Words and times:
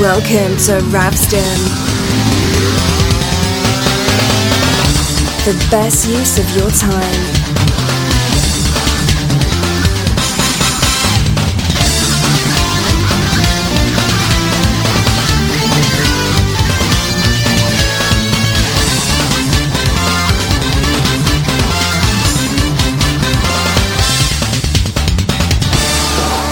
Welcome 0.00 0.56
to 0.58 0.78
Ravsden. 0.92 1.58
The 5.44 5.68
best 5.72 6.08
use 6.08 6.38
of 6.38 6.48
your 6.56 6.70
time. 6.70 7.02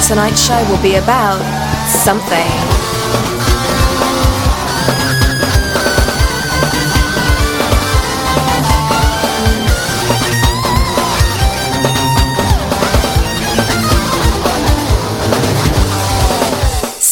Tonight's 0.09 0.45
show 0.45 0.69
will 0.69 0.83
be 0.83 0.97
about 0.97 1.39
something. 1.87 2.86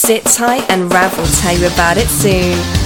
Sit 0.04 0.22
tight 0.26 0.70
and 0.70 0.92
Rav 0.92 1.16
will 1.16 1.24
tell 1.24 1.56
you 1.56 1.66
about 1.66 1.96
it 1.96 2.08
soon. 2.08 2.83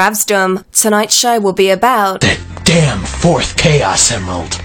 Ravsdom. 0.00 0.64
Tonight's 0.72 1.14
show 1.14 1.38
will 1.38 1.52
be 1.52 1.68
about 1.68 2.22
that 2.22 2.40
damn 2.64 3.04
fourth 3.04 3.54
Chaos 3.58 4.10
Emerald. 4.10 4.59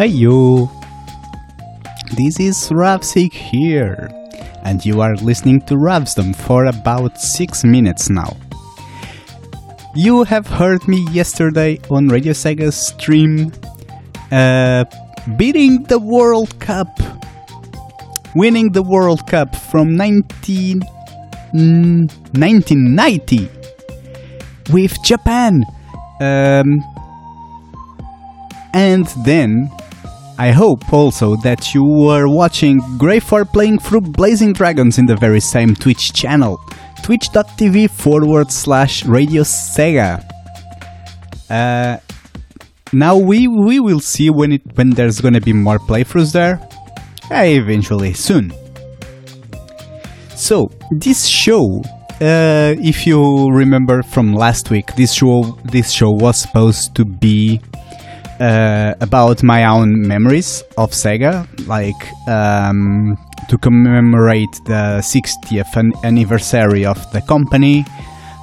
Hey 0.00 0.06
you! 0.06 0.70
This 2.16 2.40
is 2.40 2.70
Rapsik 2.70 3.34
here. 3.34 4.08
and 4.64 4.82
you 4.82 5.02
are 5.02 5.14
listening 5.16 5.60
to 5.66 5.74
Ravsdom 5.74 6.34
for 6.34 6.64
about 6.64 7.20
6 7.20 7.64
minutes 7.64 8.08
now. 8.08 8.34
You 9.94 10.24
have 10.24 10.46
heard 10.46 10.88
me 10.88 11.06
yesterday 11.10 11.80
on 11.90 12.08
Radio 12.08 12.32
Sega's 12.32 12.76
stream 12.76 13.52
uh, 14.32 14.86
beating 15.36 15.82
the 15.82 15.98
World 15.98 16.58
Cup, 16.60 16.88
winning 18.34 18.72
the 18.72 18.82
World 18.82 19.26
Cup 19.26 19.54
from 19.54 19.96
19, 19.96 20.80
mm, 21.52 22.08
1990 22.40 23.50
with 24.72 24.96
Japan. 25.02 25.62
Um, 26.22 26.80
and 28.72 29.06
then 29.26 29.68
I 30.40 30.52
hope 30.52 30.90
also 30.90 31.36
that 31.44 31.74
you 31.74 31.84
were 31.84 32.26
watching 32.26 32.80
Greyfor 32.96 33.44
playing 33.52 33.78
through 33.78 34.00
Blazing 34.00 34.54
Dragons 34.54 34.96
in 34.96 35.04
the 35.04 35.14
very 35.14 35.38
same 35.38 35.74
Twitch 35.74 36.14
channel, 36.14 36.58
twitch.tv 37.02 37.90
forward 37.90 38.50
slash 38.50 39.04
Radio 39.04 39.42
Sega. 39.42 40.24
Uh, 41.50 41.98
now 42.94 43.18
we 43.18 43.48
we 43.48 43.80
will 43.80 44.00
see 44.00 44.30
when 44.30 44.52
it 44.52 44.62
when 44.76 44.88
there's 44.88 45.20
gonna 45.20 45.42
be 45.42 45.52
more 45.52 45.78
playthroughs 45.78 46.32
there. 46.32 46.58
Uh, 47.30 47.44
eventually, 47.44 48.14
soon. 48.14 48.50
So 50.36 50.70
this 50.90 51.26
show, 51.26 51.82
uh, 52.18 52.80
if 52.80 53.06
you 53.06 53.50
remember 53.50 54.02
from 54.02 54.32
last 54.32 54.70
week, 54.70 54.94
this 54.96 55.12
show 55.12 55.58
this 55.64 55.90
show 55.90 56.10
was 56.12 56.40
supposed 56.40 56.94
to 56.94 57.04
be 57.04 57.60
uh, 58.40 58.94
about 59.00 59.42
my 59.42 59.64
own 59.64 60.06
memories 60.06 60.62
of 60.78 60.92
Sega, 60.92 61.46
like 61.66 62.28
um, 62.28 63.18
to 63.48 63.58
commemorate 63.58 64.52
the 64.64 65.00
60th 65.02 65.76
an- 65.76 65.92
anniversary 66.02 66.86
of 66.86 66.98
the 67.12 67.20
company. 67.20 67.84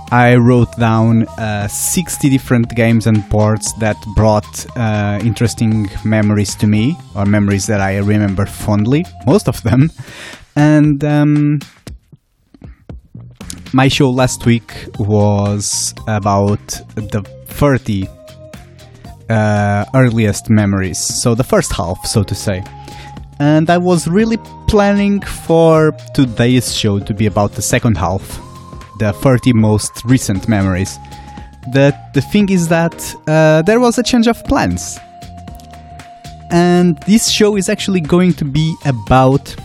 I 0.09 0.35
wrote 0.35 0.73
down 0.77 1.27
uh, 1.37 1.67
60 1.67 2.29
different 2.29 2.73
games 2.75 3.07
and 3.07 3.27
ports 3.29 3.73
that 3.79 3.97
brought 4.15 4.65
uh, 4.77 5.19
interesting 5.21 5.89
memories 6.05 6.55
to 6.55 6.67
me, 6.67 6.95
or 7.15 7.25
memories 7.25 7.65
that 7.65 7.81
I 7.81 7.97
remember 7.97 8.45
fondly, 8.45 9.03
most 9.25 9.49
of 9.49 9.61
them. 9.63 9.91
And 10.55 11.03
um, 11.03 11.59
my 13.73 13.89
show 13.89 14.09
last 14.09 14.45
week 14.45 14.71
was 14.97 15.93
about 16.07 16.65
the 16.95 17.21
30 17.47 18.07
uh, 19.29 19.85
earliest 19.93 20.49
memories, 20.49 20.97
so 20.97 21.35
the 21.35 21.43
first 21.43 21.71
half, 21.73 22.05
so 22.05 22.23
to 22.23 22.35
say. 22.35 22.63
And 23.39 23.69
I 23.69 23.77
was 23.77 24.07
really 24.07 24.37
planning 24.67 25.21
for 25.21 25.91
today's 26.13 26.73
show 26.75 26.99
to 26.99 27.13
be 27.13 27.27
about 27.27 27.53
the 27.53 27.61
second 27.61 27.97
half, 27.97 28.39
the 28.99 29.13
30 29.13 29.53
most 29.53 30.03
recent 30.05 30.47
memories. 30.47 30.97
The, 31.71 31.95
the 32.13 32.21
thing 32.21 32.49
is 32.49 32.67
that 32.69 33.15
uh, 33.27 33.61
there 33.63 33.79
was 33.79 33.97
a 33.97 34.03
change 34.03 34.27
of 34.27 34.43
plans. 34.45 34.97
And 36.49 36.97
this 37.03 37.29
show 37.29 37.57
is 37.57 37.69
actually 37.69 37.99
going 37.99 38.33
to 38.33 38.45
be 38.45 38.75
about 38.85 39.55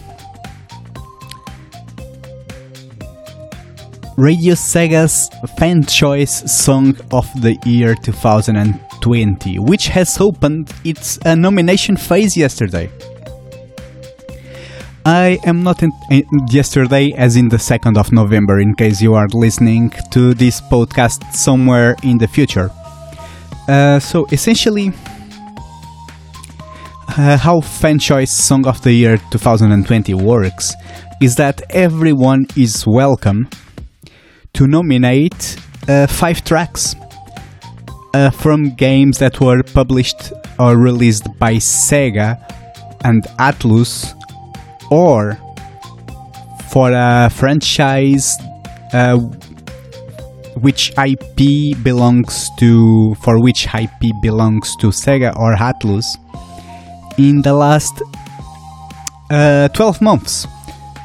Radio 4.17 4.55
Sega's 4.55 5.31
Fan 5.59 5.85
Choice 5.85 6.53
Song 6.53 6.97
of 7.13 7.27
the 7.41 7.57
Year 7.65 7.95
2020, 9.03 9.59
which 9.59 9.89
has 9.89 10.19
opened 10.21 10.73
its 10.85 11.19
uh, 11.27 11.35
nomination 11.35 11.97
phase 11.97 12.37
yesterday. 12.37 12.89
I 15.05 15.39
am 15.45 15.65
not 15.65 15.83
in, 15.83 15.91
in 16.11 16.25
yesterday, 16.49 17.13
as 17.17 17.35
in 17.37 17.49
the 17.49 17.57
2nd 17.57 17.99
of 17.99 18.13
November, 18.13 18.61
in 18.61 18.75
case 18.75 19.03
you 19.03 19.15
are 19.15 19.27
listening 19.35 19.91
to 20.13 20.33
this 20.33 20.61
podcast 20.61 21.33
somewhere 21.35 21.97
in 22.05 22.19
the 22.19 22.29
future. 22.29 22.71
Uh, 23.67 23.99
so 23.99 24.27
essentially, 24.31 24.93
uh, 27.09 27.37
how 27.37 27.61
Fan 27.61 27.99
Choice 27.99 28.31
Song 28.31 28.67
of 28.67 28.81
the 28.83 28.93
Year 28.93 29.17
2020 29.33 30.15
works 30.15 30.73
is 31.21 31.35
that 31.37 31.63
everyone 31.71 32.47
is 32.57 32.87
welcome 32.87 33.49
to 34.53 34.67
nominate 34.69 35.57
uh, 35.89 36.07
five 36.07 36.45
tracks 36.45 36.95
uh, 38.15 38.31
from 38.31 38.71
games 38.71 39.19
that 39.19 39.41
were 39.41 39.63
published 39.63 40.33
or 40.59 40.77
released 40.77 41.27
by 41.39 41.55
Sega 41.55 42.39
and 43.05 43.25
Atlus, 43.39 44.15
or 44.91 45.39
for 46.71 46.93
a 46.93 47.31
franchise 47.31 48.37
uh, 48.93 49.19
which 50.57 50.93
IP 50.99 51.83
belongs 51.83 52.51
to 52.59 53.15
for 53.17 53.41
which 53.41 53.67
IP 53.75 54.13
belongs 54.21 54.77
to 54.77 54.89
Sega 54.89 55.37
or 55.37 55.55
Atlus 55.57 56.17
in 57.19 57.43
the 57.43 57.53
last 57.53 58.03
uh, 59.31 59.69
12 59.69 60.01
months. 60.01 60.47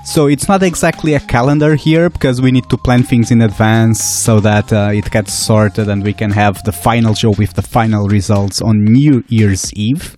So 0.07 0.27
it's 0.27 0.48
not 0.48 0.63
exactly 0.63 1.15
a 1.15 1.19
calendar 1.19 1.75
here 1.75 2.09
because 2.09 2.42
we 2.42 2.50
need 2.50 2.69
to 2.69 2.77
plan 2.77 3.04
things 3.04 3.30
in 3.30 3.42
advance 3.42 4.01
so 4.01 4.39
that 4.39 4.71
uh, 4.71 4.89
it 4.94 5.12
gets 5.12 5.33
sorted 5.33 5.89
and 5.89 6.01
we 6.01 6.13
can 6.13 6.31
have 6.31 6.63
the 6.63 6.71
final 6.71 7.13
show 7.13 7.31
with 7.31 7.54
the 7.56 7.62
final 7.62 8.07
results 8.07 8.62
on 8.62 8.86
New 8.86 9.25
Year's 9.27 9.71
Eve. 9.74 10.18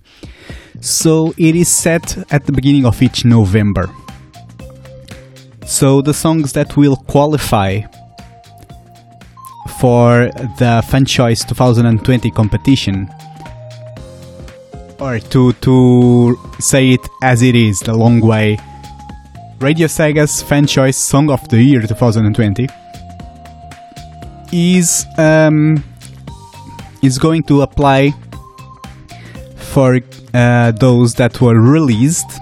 So 0.80 1.34
it 1.36 1.56
is 1.56 1.68
set 1.68 2.16
at 2.32 2.46
the 2.46 2.52
beginning 2.52 2.86
of 2.86 3.02
each 3.02 3.24
November. 3.24 3.90
So 5.66 6.00
the 6.00 6.14
songs 6.14 6.52
that 6.52 6.76
will 6.76 6.96
qualify 6.96 7.80
for 9.80 10.30
the 10.58 10.84
Fan 10.88 11.04
Choice 11.04 11.44
2020 11.44 12.30
competition 12.30 13.10
or 15.00 15.18
to 15.18 15.52
to 15.54 16.38
say 16.60 16.90
it 16.90 17.08
as 17.24 17.42
it 17.42 17.56
is 17.56 17.80
the 17.80 17.92
long 17.92 18.20
way 18.20 18.56
Radio 19.60 19.88
Sega's 19.88 20.40
Fan 20.40 20.66
Choice 20.66 20.96
Song 20.96 21.28
of 21.30 21.46
the 21.50 21.62
Year 21.62 21.82
2020 21.82 22.66
is 24.52 25.04
um, 25.18 25.84
is 27.02 27.18
going 27.18 27.42
to 27.42 27.60
apply 27.60 28.14
for 29.56 30.00
uh, 30.32 30.70
those 30.72 31.14
that 31.16 31.38
were 31.42 31.60
released 31.60 32.40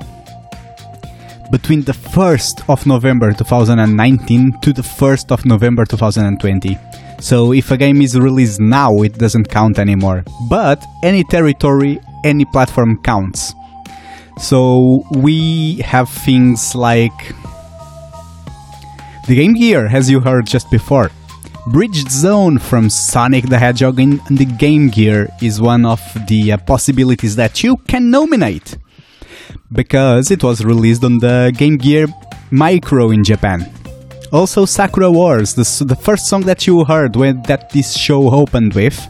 between 1.51 1.83
the 1.83 1.93
1st 1.93 2.63
of 2.69 2.87
November 2.87 3.33
2019 3.33 4.61
to 4.61 4.73
the 4.73 4.83
1st 4.83 5.33
of 5.33 5.45
November 5.45 5.85
2020. 5.85 6.79
So 7.19 7.53
if 7.53 7.73
a 7.73 7.77
game 7.77 8.01
is 8.01 8.17
released 8.17 8.61
now, 8.61 9.03
it 9.03 9.19
doesn't 9.19 9.49
count 9.51 9.81
anymore. 9.81 10.23
But 10.49 10.81
any 11.03 11.25
territory, 11.25 11.99
any 12.23 12.45
platform 12.45 13.03
counts. 13.03 13.55
So 14.41 15.05
we 15.11 15.77
have 15.79 16.09
things 16.09 16.75
like 16.75 17.35
the 19.27 19.35
Game 19.35 19.55
Gear, 19.55 19.87
as 19.87 20.09
you 20.09 20.21
heard 20.21 20.47
just 20.47 20.71
before. 20.71 21.11
Bridge 21.67 22.09
Zone 22.09 22.59
from 22.59 22.89
Sonic 22.89 23.49
the 23.49 23.59
Hedgehog 23.59 24.01
in 24.01 24.21
the 24.31 24.47
Game 24.47 24.89
Gear 24.89 25.29
is 25.43 25.61
one 25.61 25.85
of 25.85 26.01
the 26.27 26.53
uh, 26.53 26.57
possibilities 26.57 27.37
that 27.37 27.63
you 27.63 27.77
can 27.89 28.11
nominate 28.11 28.79
because 29.73 30.31
it 30.31 30.43
was 30.43 30.65
released 30.65 31.05
on 31.05 31.19
the 31.19 31.53
Game 31.59 31.77
Gear 31.77 32.07
Micro 32.51 33.11
in 33.11 33.23
Japan. 33.23 33.71
Also, 34.33 34.65
Sakura 34.65 35.11
Wars, 35.11 35.55
the, 35.55 35.85
the 35.85 35.97
first 35.97 36.27
song 36.27 36.43
that 36.43 36.67
you 36.67 36.85
heard 36.85 37.17
when 37.17 37.43
that 37.43 37.71
this 37.71 37.95
show 37.97 38.31
opened 38.31 38.75
with, 38.75 39.07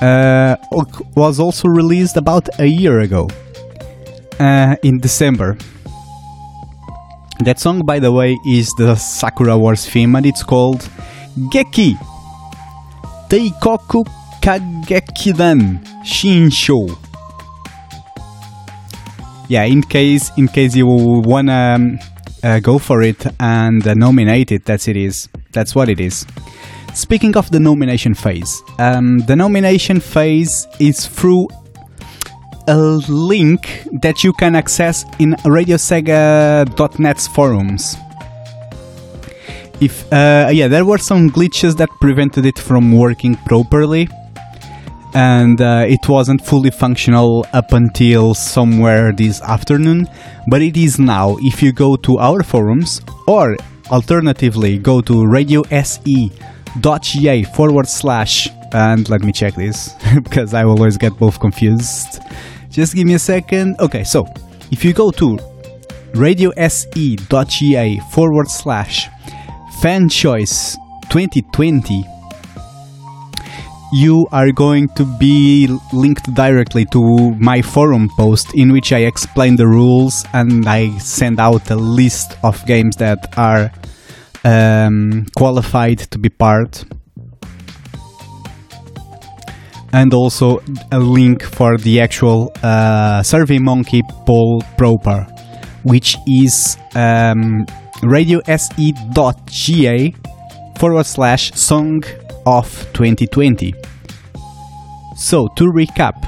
uh, 0.00 0.56
was 1.14 1.40
also 1.40 1.68
released 1.68 2.16
about 2.16 2.48
a 2.58 2.66
year 2.66 3.00
ago, 3.00 3.28
uh, 4.38 4.76
in 4.82 4.98
December. 4.98 5.56
That 7.40 7.60
song, 7.60 7.84
by 7.84 7.98
the 7.98 8.12
way, 8.12 8.38
is 8.46 8.72
the 8.78 8.94
Sakura 8.96 9.58
Wars 9.58 9.88
theme, 9.88 10.16
and 10.16 10.24
it's 10.24 10.42
called 10.42 10.88
Geki 11.52 11.96
Teikoku 13.28 14.06
Kagekidan 14.40 15.84
Shinsho. 16.04 16.96
Yeah, 19.48 19.64
in 19.64 19.82
case 19.82 20.30
in 20.36 20.48
case 20.48 20.74
you 20.74 20.86
wanna 20.86 21.74
um, 21.74 21.98
uh, 22.42 22.60
go 22.60 22.78
for 22.78 23.02
it 23.02 23.26
and 23.38 23.86
uh, 23.86 23.94
nominate 23.94 24.50
it, 24.52 24.64
that's 24.64 24.88
it 24.88 24.96
is. 24.96 25.28
That's 25.52 25.74
what 25.74 25.88
it 25.88 26.00
is. 26.00 26.26
Speaking 26.96 27.36
of 27.36 27.50
the 27.50 27.60
nomination 27.60 28.14
phase, 28.14 28.62
um, 28.78 29.18
the 29.26 29.36
nomination 29.36 30.00
phase 30.00 30.66
is 30.80 31.06
through 31.06 31.46
a 32.68 32.76
link 32.76 33.86
that 34.00 34.24
you 34.24 34.32
can 34.32 34.54
access 34.54 35.04
in 35.18 35.32
RadioSega.net's 35.44 37.28
forums. 37.28 37.96
If 39.78 40.10
uh, 40.10 40.48
yeah, 40.50 40.68
there 40.68 40.86
were 40.86 40.96
some 40.96 41.30
glitches 41.30 41.76
that 41.76 41.90
prevented 42.00 42.46
it 42.46 42.58
from 42.58 42.96
working 42.96 43.36
properly, 43.44 44.08
and 45.12 45.60
uh, 45.60 45.84
it 45.86 46.08
wasn't 46.08 46.46
fully 46.46 46.70
functional 46.70 47.44
up 47.52 47.74
until 47.74 48.32
somewhere 48.32 49.12
this 49.12 49.42
afternoon, 49.42 50.08
but 50.48 50.62
it 50.62 50.78
is 50.78 50.98
now. 50.98 51.36
If 51.40 51.62
you 51.62 51.72
go 51.72 51.96
to 51.96 52.16
our 52.16 52.42
forums, 52.42 53.02
or 53.28 53.58
alternatively, 53.90 54.78
go 54.78 55.02
to 55.02 55.26
radiose.ga 56.76 57.42
forward 57.54 57.88
slash, 57.88 58.48
and 58.72 59.08
let 59.08 59.22
me 59.22 59.32
check 59.32 59.54
this 59.54 59.94
because 60.22 60.54
I 60.54 60.64
always 60.64 60.96
get 60.96 61.16
both 61.18 61.40
confused. 61.40 62.20
Just 62.70 62.94
give 62.94 63.06
me 63.06 63.14
a 63.14 63.18
second. 63.18 63.76
Okay, 63.80 64.04
so 64.04 64.26
if 64.70 64.84
you 64.84 64.92
go 64.92 65.10
to 65.12 65.38
radiose.ga 66.12 67.98
forward 68.10 68.48
slash 68.48 69.08
fan 69.82 70.08
choice 70.08 70.76
2020 71.10 72.04
you 73.92 74.26
are 74.32 74.50
going 74.50 74.88
to 74.88 75.04
be 75.18 75.68
linked 75.92 76.32
directly 76.34 76.84
to 76.86 77.32
my 77.32 77.60
forum 77.60 78.08
post 78.16 78.54
in 78.54 78.72
which 78.72 78.92
I 78.92 79.00
explain 79.00 79.56
the 79.56 79.66
rules 79.66 80.24
and 80.32 80.66
I 80.66 80.96
send 80.98 81.38
out 81.38 81.70
a 81.70 81.76
list 81.76 82.36
of 82.42 82.64
games 82.66 82.96
that 82.96 83.36
are 83.38 83.70
um, 84.46 85.26
qualified 85.36 85.98
to 85.98 86.18
be 86.18 86.28
part. 86.28 86.84
And 89.92 90.14
also 90.14 90.62
a 90.92 90.98
link 90.98 91.42
for 91.42 91.78
the 91.78 92.00
actual 92.00 92.52
uh, 92.62 93.22
SurveyMonkey 93.22 94.02
poll 94.26 94.62
proper, 94.76 95.26
which 95.82 96.16
is 96.26 96.76
um, 96.94 97.66
radiose.ga 98.02 99.34
forward 100.78 101.06
slash 101.06 101.52
song 101.52 102.04
of 102.46 102.68
2020. 102.92 103.72
So, 105.16 105.48
to 105.56 105.64
recap, 105.64 106.20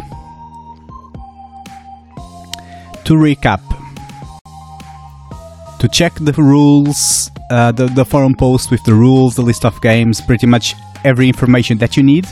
to 3.05 3.15
recap, 3.15 3.68
to 5.79 5.89
check 5.89 6.15
the 6.15 6.33
rules, 6.33 7.31
uh, 7.51 7.73
the, 7.73 7.87
the 7.87 8.05
forum 8.05 8.35
post 8.35 8.71
with 8.71 8.83
the 8.85 8.95
rules, 8.95 9.37
the 9.37 9.43
list 9.43 9.65
of 9.65 9.81
games, 9.81 10.21
pretty 10.21 10.47
much 10.47 10.75
every 11.05 11.29
information 11.29 11.79
that 11.79 11.97
you 11.97 12.03
need, 12.03 12.27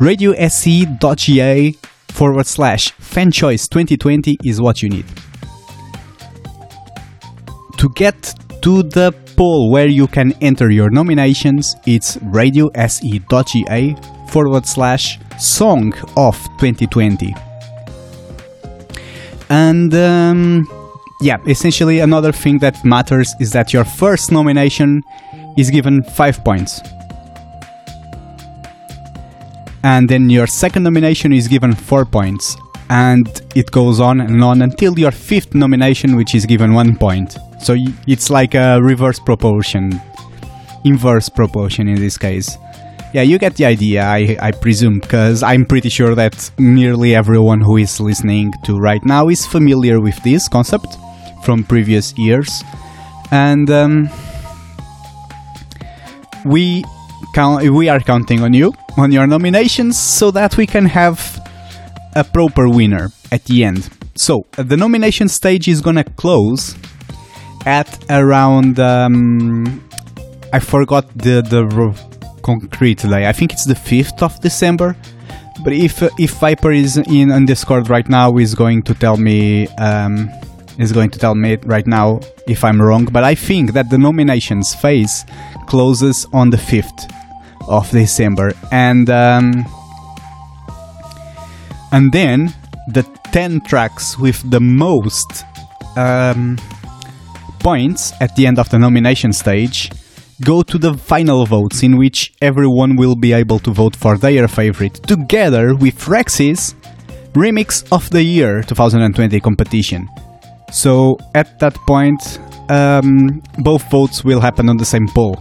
radiose.ga 0.00 1.72
forward 2.08 2.46
slash 2.46 2.92
fan 2.92 3.30
choice 3.30 3.68
2020 3.68 4.38
is 4.44 4.60
what 4.60 4.82
you 4.82 4.88
need. 4.88 5.04
To 7.76 7.90
get 7.90 8.34
to 8.62 8.82
the 8.82 9.12
poll 9.36 9.70
where 9.70 9.86
you 9.86 10.06
can 10.06 10.32
enter 10.40 10.70
your 10.70 10.88
nominations, 10.88 11.76
it's 11.86 12.16
radiose.ga 12.16 13.96
forward 14.28 14.66
slash 14.66 15.18
song 15.38 15.92
of 16.16 16.36
2020. 16.58 17.34
And 19.48 19.94
um, 19.94 20.85
yeah, 21.20 21.38
essentially 21.46 22.00
another 22.00 22.32
thing 22.32 22.58
that 22.58 22.84
matters 22.84 23.34
is 23.40 23.50
that 23.52 23.72
your 23.72 23.84
first 23.84 24.30
nomination 24.30 25.02
is 25.56 25.70
given 25.70 26.02
5 26.02 26.44
points. 26.44 26.80
And 29.82 30.08
then 30.08 30.28
your 30.28 30.46
second 30.46 30.82
nomination 30.82 31.32
is 31.32 31.48
given 31.48 31.74
4 31.74 32.04
points. 32.04 32.56
And 32.90 33.28
it 33.54 33.70
goes 33.70 33.98
on 33.98 34.20
and 34.20 34.44
on 34.44 34.62
until 34.62 34.98
your 34.98 35.10
fifth 35.10 35.54
nomination, 35.54 36.16
which 36.16 36.34
is 36.34 36.44
given 36.44 36.74
1 36.74 36.96
point. 36.96 37.38
So 37.60 37.76
it's 38.06 38.28
like 38.28 38.54
a 38.54 38.80
reverse 38.82 39.18
proportion, 39.18 40.00
inverse 40.84 41.28
proportion 41.28 41.88
in 41.88 41.96
this 41.96 42.18
case. 42.18 42.58
Yeah, 43.14 43.22
you 43.22 43.38
get 43.38 43.54
the 43.54 43.64
idea, 43.64 44.04
I, 44.04 44.36
I 44.40 44.50
presume, 44.50 44.98
because 44.98 45.42
I'm 45.42 45.64
pretty 45.64 45.88
sure 45.88 46.14
that 46.14 46.50
nearly 46.58 47.14
everyone 47.14 47.62
who 47.62 47.78
is 47.78 47.98
listening 47.98 48.52
to 48.64 48.78
right 48.78 49.02
now 49.04 49.28
is 49.28 49.46
familiar 49.46 50.00
with 50.00 50.22
this 50.22 50.48
concept 50.48 50.98
from 51.46 51.62
previous 51.64 52.12
years. 52.18 52.50
And 53.30 53.70
um, 53.70 54.10
we 56.44 56.84
count, 57.34 57.70
we 57.70 57.88
are 57.88 58.00
counting 58.00 58.42
on 58.42 58.52
you, 58.52 58.74
on 58.98 59.12
your 59.12 59.26
nominations, 59.26 59.96
so 59.96 60.30
that 60.32 60.56
we 60.56 60.66
can 60.66 60.84
have 60.86 61.18
a 62.16 62.24
proper 62.24 62.68
winner 62.68 63.10
at 63.30 63.44
the 63.44 63.64
end. 63.64 63.88
So, 64.16 64.46
the 64.56 64.76
nomination 64.76 65.28
stage 65.28 65.68
is 65.68 65.80
gonna 65.80 66.04
close 66.04 66.74
at 67.66 67.90
around 68.10 68.78
um, 68.80 69.82
I 70.52 70.60
forgot 70.60 71.04
the 71.16 71.42
the 71.42 71.62
concrete 72.42 73.02
day. 73.02 73.28
I 73.28 73.32
think 73.32 73.52
it's 73.52 73.66
the 73.66 73.74
fifth 73.74 74.22
of 74.22 74.40
December. 74.40 74.96
But 75.64 75.72
if 75.72 76.02
if 76.18 76.32
Viper 76.40 76.72
is 76.72 76.96
in 76.96 77.32
on 77.32 77.46
Discord 77.46 77.90
right 77.90 78.08
now, 78.08 78.36
is 78.38 78.54
going 78.54 78.82
to 78.84 78.94
tell 78.94 79.16
me 79.16 79.68
um, 79.78 80.30
is 80.78 80.92
going 80.92 81.10
to 81.10 81.18
tell 81.18 81.34
me 81.34 81.56
right 81.64 81.86
now 81.86 82.20
if 82.46 82.64
I'm 82.64 82.80
wrong. 82.80 83.04
But 83.06 83.24
I 83.24 83.34
think 83.34 83.72
that 83.72 83.90
the 83.90 83.98
nominations 83.98 84.74
phase 84.74 85.24
closes 85.66 86.26
on 86.32 86.50
the 86.50 86.58
fifth 86.58 87.10
of 87.68 87.90
December, 87.90 88.52
and 88.70 89.10
um, 89.10 89.64
and 91.92 92.12
then 92.12 92.54
the 92.88 93.02
ten 93.32 93.60
tracks 93.60 94.18
with 94.18 94.48
the 94.50 94.60
most 94.60 95.44
um, 95.96 96.58
points 97.60 98.12
at 98.20 98.34
the 98.36 98.46
end 98.46 98.58
of 98.58 98.68
the 98.70 98.78
nomination 98.78 99.32
stage 99.32 99.90
go 100.42 100.62
to 100.62 100.78
the 100.78 100.94
final 100.94 101.46
votes 101.46 101.82
in 101.82 101.96
which 101.96 102.34
everyone 102.42 102.96
will 102.96 103.16
be 103.16 103.32
able 103.32 103.58
to 103.58 103.70
vote 103.70 103.96
for 103.96 104.18
their 104.18 104.46
favorite 104.46 104.94
together 104.94 105.74
with 105.74 106.06
Rex's 106.06 106.74
Remix 107.32 107.86
of 107.90 108.08
the 108.10 108.22
Year 108.22 108.62
2020 108.62 109.40
competition. 109.40 110.08
So 110.72 111.18
at 111.34 111.58
that 111.60 111.74
point, 111.86 112.38
um, 112.68 113.42
both 113.58 113.88
votes 113.90 114.24
will 114.24 114.40
happen 114.40 114.68
on 114.68 114.76
the 114.76 114.84
same 114.84 115.08
poll 115.08 115.36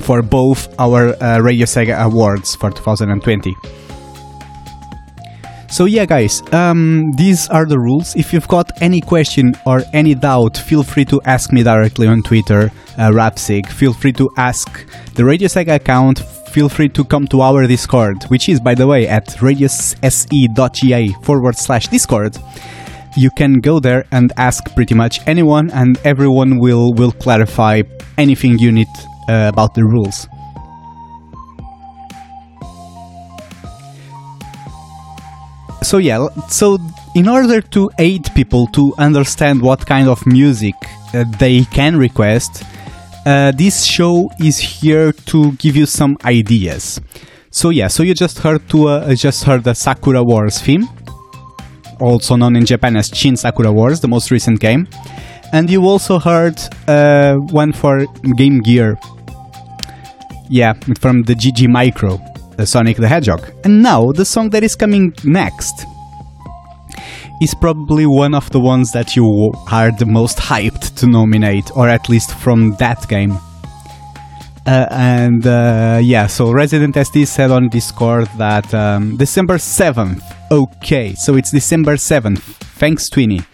for 0.00 0.22
both 0.22 0.68
our 0.78 1.14
uh, 1.22 1.38
Radio 1.40 1.66
Sega 1.66 1.98
awards 2.04 2.54
for 2.56 2.70
2020. 2.70 3.54
So 5.70 5.84
yeah, 5.84 6.04
guys, 6.04 6.42
um, 6.52 7.12
these 7.16 7.48
are 7.48 7.64
the 7.64 7.78
rules. 7.78 8.16
If 8.16 8.32
you've 8.32 8.48
got 8.48 8.82
any 8.82 9.00
question 9.00 9.54
or 9.64 9.82
any 9.92 10.16
doubt, 10.16 10.56
feel 10.56 10.82
free 10.82 11.04
to 11.04 11.20
ask 11.24 11.52
me 11.52 11.62
directly 11.62 12.08
on 12.08 12.22
Twitter, 12.22 12.72
uh, 12.98 13.10
Rapsig. 13.10 13.68
Feel 13.68 13.92
free 13.92 14.12
to 14.14 14.28
ask 14.36 14.84
the 15.14 15.24
Radio 15.24 15.46
Sega 15.46 15.76
account. 15.76 16.18
Feel 16.50 16.68
free 16.68 16.88
to 16.88 17.04
come 17.04 17.28
to 17.28 17.40
our 17.42 17.68
Discord, 17.68 18.24
which 18.24 18.48
is, 18.48 18.58
by 18.58 18.74
the 18.74 18.88
way, 18.88 19.06
at 19.06 19.28
radiose.ga 19.38 21.12
forward 21.22 21.56
slash 21.56 21.86
Discord. 21.86 22.36
You 23.16 23.30
can 23.30 23.60
go 23.60 23.80
there 23.80 24.04
and 24.12 24.32
ask 24.36 24.74
pretty 24.74 24.94
much 24.94 25.20
anyone, 25.26 25.70
and 25.70 25.98
everyone 26.04 26.58
will 26.58 26.92
will 26.92 27.12
clarify 27.12 27.82
anything 28.18 28.58
you 28.58 28.72
need 28.72 28.88
uh, 29.28 29.50
about 29.52 29.74
the 29.74 29.84
rules. 29.84 30.28
so 35.82 35.98
yeah 35.98 36.28
so 36.48 36.78
in 37.14 37.26
order 37.26 37.60
to 37.60 37.90
aid 37.98 38.28
people 38.34 38.66
to 38.68 38.94
understand 38.98 39.60
what 39.60 39.84
kind 39.86 40.08
of 40.08 40.24
music 40.26 40.74
uh, 41.14 41.24
they 41.38 41.64
can 41.64 41.96
request 41.96 42.62
uh, 43.26 43.50
this 43.52 43.84
show 43.84 44.30
is 44.38 44.58
here 44.58 45.12
to 45.12 45.52
give 45.52 45.74
you 45.74 45.86
some 45.86 46.16
ideas 46.24 47.00
so 47.50 47.70
yeah 47.70 47.88
so 47.88 48.02
you 48.02 48.14
just 48.14 48.38
heard 48.38 48.66
to 48.68 48.88
uh, 48.88 49.14
just 49.14 49.44
heard 49.44 49.64
the 49.64 49.74
sakura 49.74 50.22
wars 50.22 50.60
theme 50.60 50.86
also 52.00 52.36
known 52.36 52.56
in 52.56 52.64
japan 52.64 52.96
as 52.96 53.08
shin 53.08 53.36
sakura 53.36 53.72
wars 53.72 54.00
the 54.00 54.08
most 54.08 54.30
recent 54.30 54.58
game 54.60 54.88
and 55.52 55.68
you 55.68 55.84
also 55.84 56.18
heard 56.18 56.58
uh, 56.88 57.34
one 57.50 57.72
for 57.72 58.06
game 58.36 58.60
gear 58.60 58.98
yeah 60.48 60.72
from 60.98 61.22
the 61.22 61.34
gg 61.34 61.68
micro 61.68 62.18
the 62.60 62.66
Sonic 62.66 62.98
the 62.98 63.08
Hedgehog. 63.08 63.50
And 63.64 63.82
now, 63.82 64.12
the 64.12 64.24
song 64.24 64.50
that 64.50 64.62
is 64.62 64.76
coming 64.76 65.14
next 65.24 65.86
is 67.40 67.54
probably 67.54 68.04
one 68.04 68.34
of 68.34 68.50
the 68.50 68.60
ones 68.60 68.92
that 68.92 69.16
you 69.16 69.52
are 69.72 69.90
the 69.90 70.04
most 70.04 70.36
hyped 70.36 70.94
to 70.96 71.06
nominate, 71.06 71.74
or 71.74 71.88
at 71.88 72.10
least 72.10 72.34
from 72.34 72.76
that 72.76 73.08
game. 73.08 73.38
Uh, 74.66 74.86
and 74.90 75.46
uh, 75.46 75.98
yeah, 76.02 76.26
so 76.26 76.50
Resident 76.52 76.94
SD 76.94 77.26
said 77.26 77.50
on 77.50 77.68
Discord 77.68 78.28
that 78.36 78.72
um, 78.74 79.16
December 79.16 79.56
7th. 79.56 80.22
Okay, 80.50 81.14
so 81.14 81.34
it's 81.36 81.50
December 81.50 81.96
7th. 81.96 82.40
Thanks, 82.78 83.08
Twinny. 83.08 83.44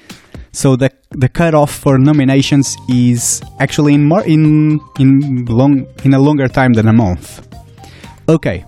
So 0.53 0.75
the 0.75 0.91
the 1.11 1.29
cutoff 1.29 1.71
for 1.71 1.99
nominations 1.99 2.77
is 2.89 3.43
actually 3.61 3.95
in 3.95 4.05
more 4.05 4.25
in 4.25 4.81
in 4.99 5.45
long 5.45 5.87
in 6.03 6.15
a 6.15 6.19
longer 6.19 6.49
time 6.49 6.73
than 6.73 6.89
a 6.89 6.93
month. 6.95 7.47
Okay, 8.29 8.65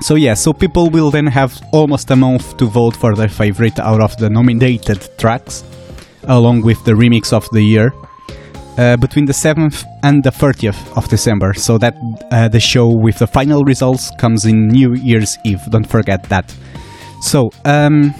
so 0.00 0.14
yeah, 0.14 0.34
so 0.34 0.52
people 0.52 0.90
will 0.90 1.10
then 1.10 1.26
have 1.26 1.58
almost 1.72 2.10
a 2.10 2.16
month 2.16 2.58
to 2.58 2.66
vote 2.66 2.94
for 2.94 3.14
their 3.14 3.28
favorite 3.28 3.78
out 3.78 4.00
of 4.02 4.16
the 4.18 4.28
nominated 4.28 5.08
tracks, 5.16 5.64
along 6.24 6.62
with 6.62 6.84
the 6.84 6.92
remix 6.92 7.32
of 7.32 7.48
the 7.50 7.62
year. 7.62 7.92
Uh, 8.78 8.96
between 8.96 9.24
the 9.24 9.32
7th 9.32 9.84
and 10.02 10.22
the 10.22 10.30
30th 10.30 10.96
of 10.96 11.08
December, 11.08 11.54
so 11.54 11.78
that 11.78 11.94
uh, 12.30 12.48
the 12.48 12.60
show 12.60 12.88
with 12.88 13.18
the 13.18 13.26
final 13.26 13.64
results 13.64 14.10
comes 14.18 14.44
in 14.44 14.68
New 14.68 14.94
Year's 14.94 15.38
Eve. 15.44 15.62
Don't 15.70 15.88
forget 15.88 16.22
that. 16.24 16.54
So, 17.20 17.50
um, 17.64 18.14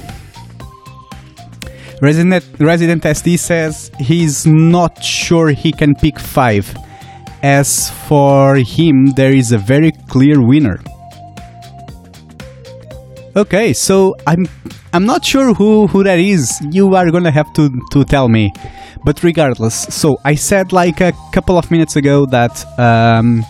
Resident, 2.02 2.44
Resident 2.58 3.02
SD 3.02 3.38
says 3.38 3.90
he's 3.98 4.46
not 4.46 5.02
sure 5.02 5.48
he 5.48 5.72
can 5.72 5.94
pick 5.94 6.18
five. 6.18 6.74
As 7.42 7.90
for 8.08 8.56
him, 8.56 9.12
there 9.14 9.32
is 9.32 9.52
a 9.52 9.58
very 9.58 9.92
clear 10.08 10.44
winner. 10.44 10.78
Okay, 13.36 13.74
so 13.74 14.16
I'm 14.26 14.48
I'm 14.94 15.04
not 15.04 15.22
sure 15.22 15.52
who, 15.52 15.86
who 15.88 16.02
that 16.04 16.18
is. 16.18 16.58
You 16.70 16.94
are 16.94 17.10
gonna 17.10 17.30
have 17.30 17.52
to, 17.52 17.68
to 17.90 18.02
tell 18.02 18.30
me. 18.30 18.50
But 19.04 19.22
regardless, 19.22 19.74
so 19.94 20.16
I 20.24 20.34
said 20.36 20.72
like 20.72 21.02
a 21.02 21.12
couple 21.32 21.58
of 21.58 21.70
minutes 21.70 21.96
ago 21.96 22.24
that 22.26 22.64
um, 22.78 23.44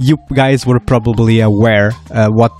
you 0.00 0.16
guys 0.32 0.64
were 0.64 0.80
probably 0.80 1.40
aware 1.40 1.92
uh, 2.10 2.30
what 2.30 2.52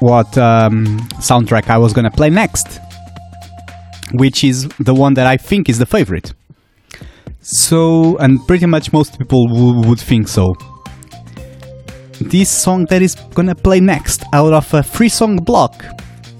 what 0.00 0.36
um, 0.36 0.98
soundtrack 1.20 1.70
I 1.70 1.78
was 1.78 1.92
gonna 1.92 2.10
play 2.10 2.30
next, 2.30 2.80
which 4.14 4.42
is 4.42 4.66
the 4.80 4.94
one 4.94 5.14
that 5.14 5.26
I 5.28 5.36
think 5.36 5.68
is 5.68 5.78
the 5.78 5.86
favorite. 5.86 6.32
So, 7.42 8.16
and 8.16 8.44
pretty 8.48 8.66
much 8.66 8.92
most 8.92 9.20
people 9.20 9.46
w- 9.46 9.88
would 9.88 10.00
think 10.00 10.26
so. 10.26 10.56
This 12.20 12.50
song 12.50 12.86
that 12.86 13.02
is 13.02 13.14
gonna 13.14 13.54
play 13.54 13.78
next 13.78 14.24
out 14.32 14.52
of 14.52 14.74
a 14.74 14.82
free 14.82 15.08
song 15.08 15.36
block 15.36 15.84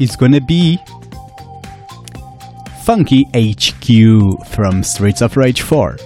is 0.00 0.16
gonna 0.16 0.40
be 0.40 0.78
Funky 2.84 3.24
HQ 3.34 4.46
from 4.46 4.82
Streets 4.82 5.20
of 5.20 5.36
Rage 5.36 5.60
4. 5.60 5.96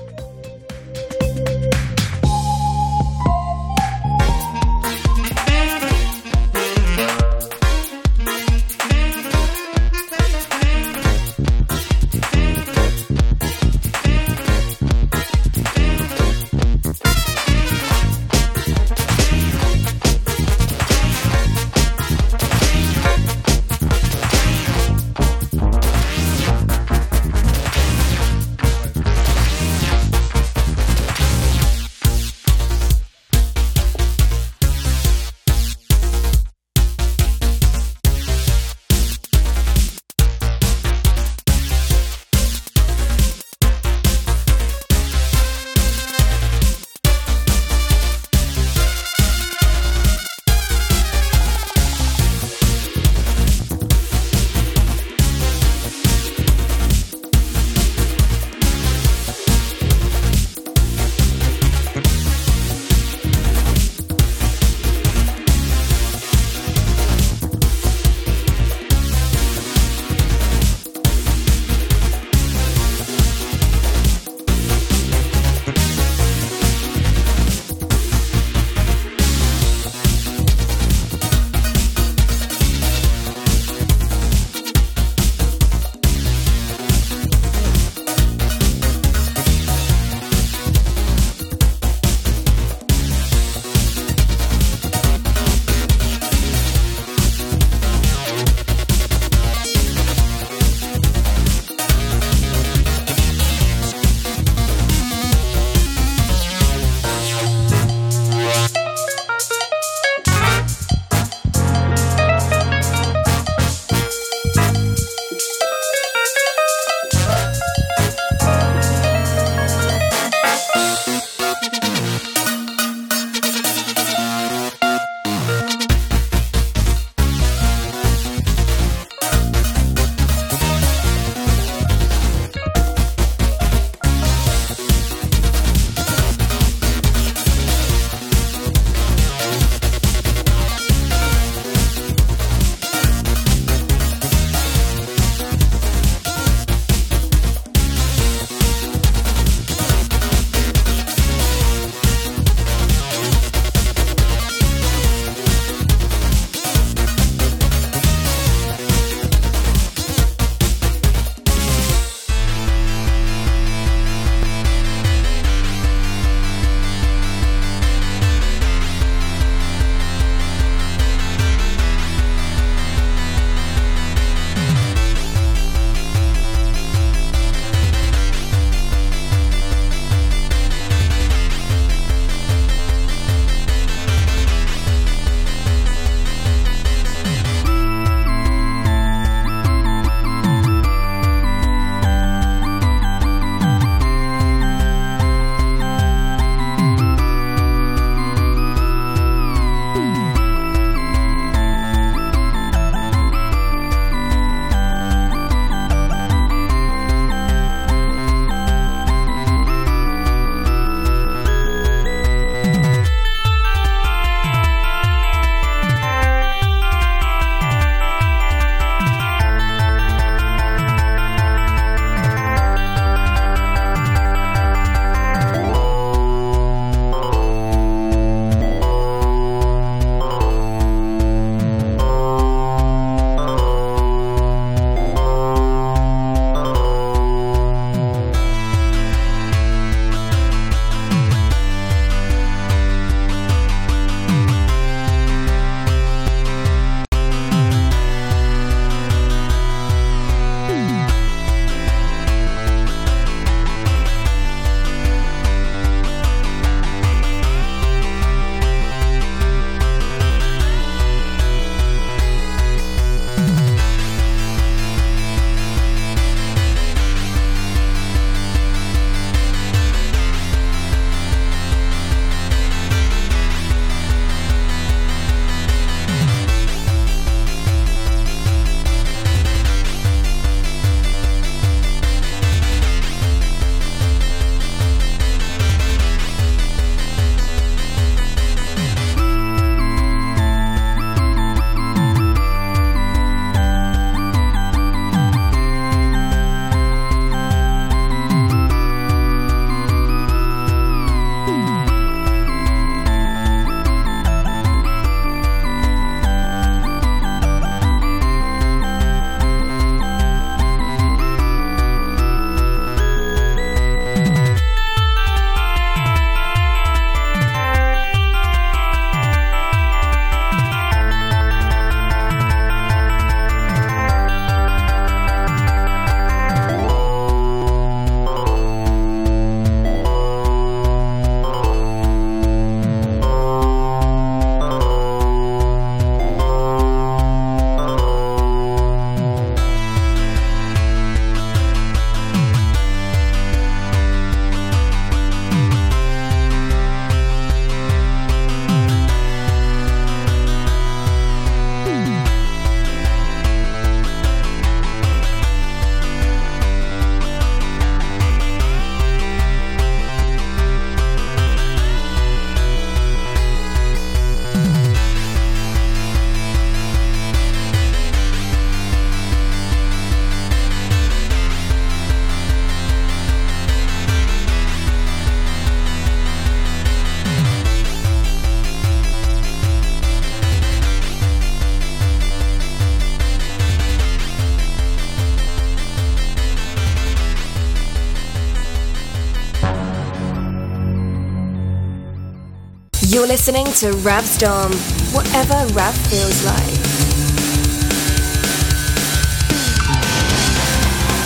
You're 393.22 393.28
listening 393.28 393.66
to 393.74 393.92
Rav 393.98 394.26
Storm, 394.26 394.72
whatever 395.14 395.54
Rav 395.74 395.96
feels 396.08 396.44
like. 396.44 396.76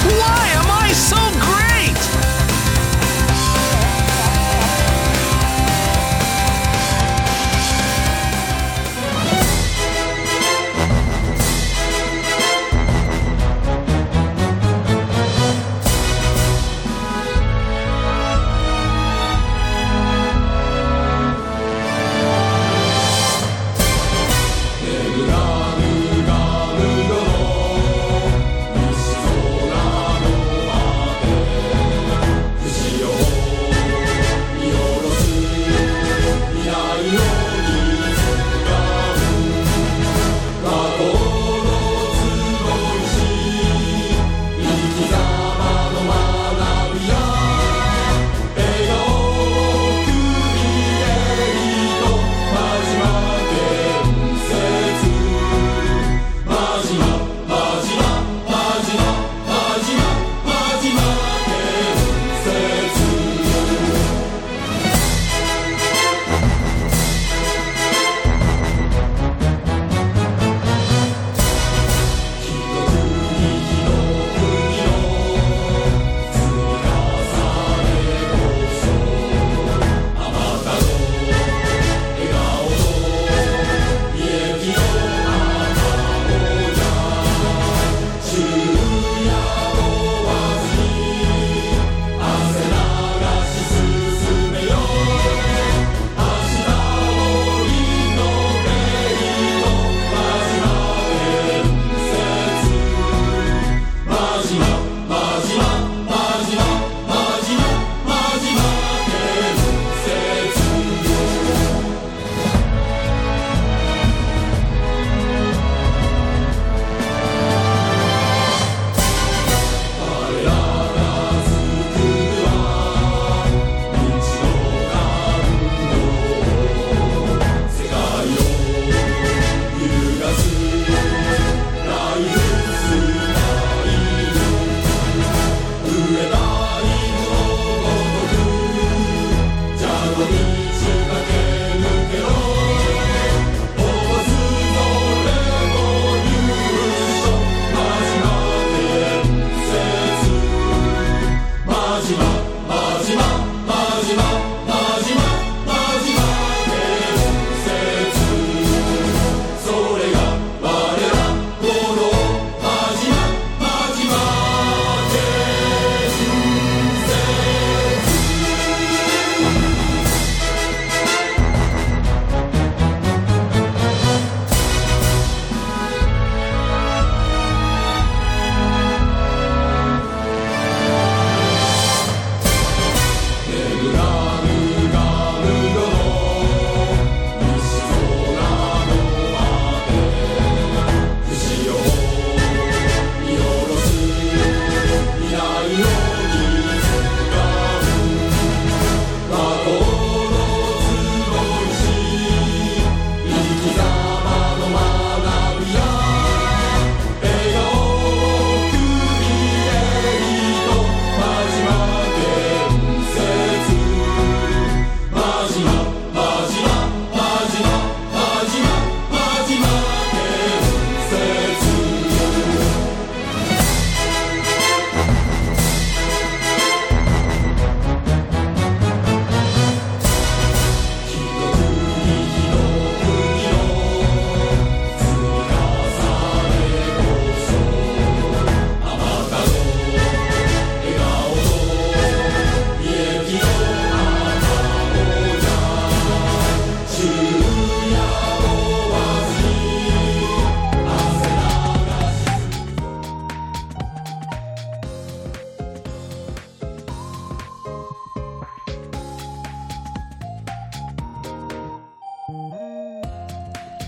Why 0.04 0.46
am 0.56 0.70
I 0.70 0.92
so 0.92 1.16
great? 1.40 1.65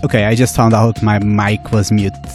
Okay, 0.09 0.25
I 0.25 0.33
just 0.33 0.55
found 0.55 0.73
out 0.73 1.03
my 1.03 1.19
mic 1.19 1.71
was 1.71 1.91
muted. 1.91 2.25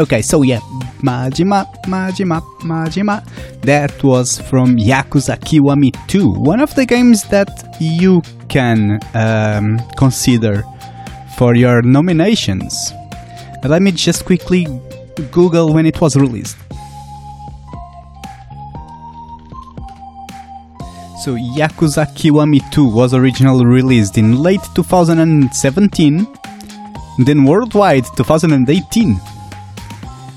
Okay, 0.00 0.22
so 0.22 0.40
yeah, 0.40 0.60
Majima, 1.02 1.66
Majima, 1.84 2.40
Majima. 2.62 3.22
That 3.60 4.02
was 4.02 4.38
from 4.38 4.78
Yakuza 4.78 5.36
Kiwami 5.38 5.92
2, 6.08 6.30
one 6.30 6.60
of 6.60 6.74
the 6.74 6.86
games 6.86 7.24
that 7.24 7.50
you 7.78 8.22
can 8.48 8.98
um, 9.12 9.78
consider 9.98 10.64
for 11.36 11.54
your 11.54 11.82
nominations. 11.82 12.94
Let 13.62 13.82
me 13.82 13.92
just 13.92 14.24
quickly 14.24 14.66
Google 15.32 15.74
when 15.74 15.84
it 15.84 16.00
was 16.00 16.16
released. 16.16 16.56
So 21.22 21.36
Yakuza 21.36 22.06
Kiwami 22.16 22.68
2 22.70 22.88
was 22.88 23.12
originally 23.12 23.66
released 23.66 24.16
in 24.16 24.38
late 24.42 24.64
2017, 24.74 26.26
then 27.18 27.44
worldwide 27.44 28.04
2018. 28.16 29.20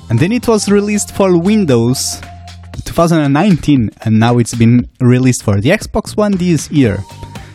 And 0.10 0.20
then 0.20 0.32
it 0.32 0.48
was 0.48 0.70
released 0.70 1.16
for 1.16 1.38
Windows 1.38 2.22
2019 2.86 3.90
and 4.04 4.20
now 4.20 4.38
it's 4.38 4.54
been 4.54 4.88
released 5.00 5.44
for 5.44 5.60
the 5.60 5.70
Xbox 5.70 6.16
One 6.16 6.34
this 6.34 6.70
year. 6.72 7.04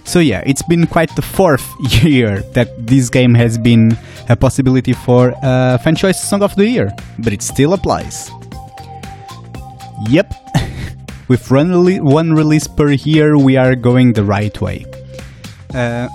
So 0.05 0.19
yeah, 0.19 0.43
it's 0.45 0.63
been 0.63 0.87
quite 0.87 1.15
the 1.15 1.23
fourth 1.23 1.65
year 2.03 2.41
that 2.55 2.69
this 2.87 3.09
game 3.11 3.35
has 3.35 3.57
been 3.57 3.97
a 4.29 4.37
possibility 4.37 4.93
for 4.93 5.35
uh, 5.43 5.79
Fan 5.79 5.95
Choice 5.95 6.21
Song 6.21 6.43
of 6.43 6.55
the 6.57 6.67
Year, 6.67 6.91
but 7.19 7.33
it 7.33 7.43
still 7.43 7.75
applies. 7.75 8.31
Yep, 10.09 10.35
with 11.29 11.51
one 11.51 12.33
release 12.33 12.67
per 12.67 12.91
year, 12.91 13.39
we 13.39 13.57
are 13.57 13.77
going 13.77 14.13
the 14.13 14.25
right 14.25 14.61
way. 14.61 14.85
Uh, 15.73 16.09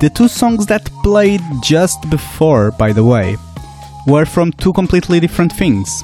the 0.00 0.10
two 0.10 0.28
songs 0.28 0.66
that 0.66 0.84
played 1.02 1.40
just 1.62 2.08
before, 2.10 2.70
by 2.72 2.92
the 2.92 3.04
way, 3.04 3.36
were 4.06 4.26
from 4.26 4.52
two 4.52 4.72
completely 4.72 5.20
different 5.20 5.52
things. 5.52 6.02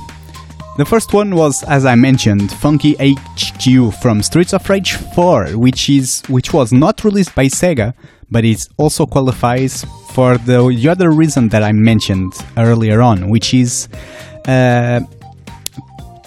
The 0.79 0.85
first 0.87 1.13
one 1.13 1.35
was, 1.35 1.63
as 1.65 1.85
I 1.85 1.95
mentioned, 1.95 2.51
Funky 2.51 2.97
HQ 2.99 3.93
from 4.01 4.23
Streets 4.23 4.55
of 4.55 4.69
Rage 4.71 4.95
4, 4.95 5.59
which 5.59 5.91
is 5.91 6.23
which 6.29 6.55
was 6.55 6.73
not 6.73 7.05
released 7.05 7.35
by 7.35 7.47
Sega, 7.47 7.93
but 8.31 8.47
it 8.47 8.67
also 8.79 9.05
qualifies 9.05 9.85
for 10.13 10.39
the, 10.39 10.75
the 10.75 10.89
other 10.89 11.11
reason 11.11 11.51
that 11.51 11.63
I 11.63 11.73
mentioned 11.73 12.33
earlier 12.57 13.03
on, 13.03 13.29
which 13.29 13.53
is 13.53 13.89
uh, 14.47 15.01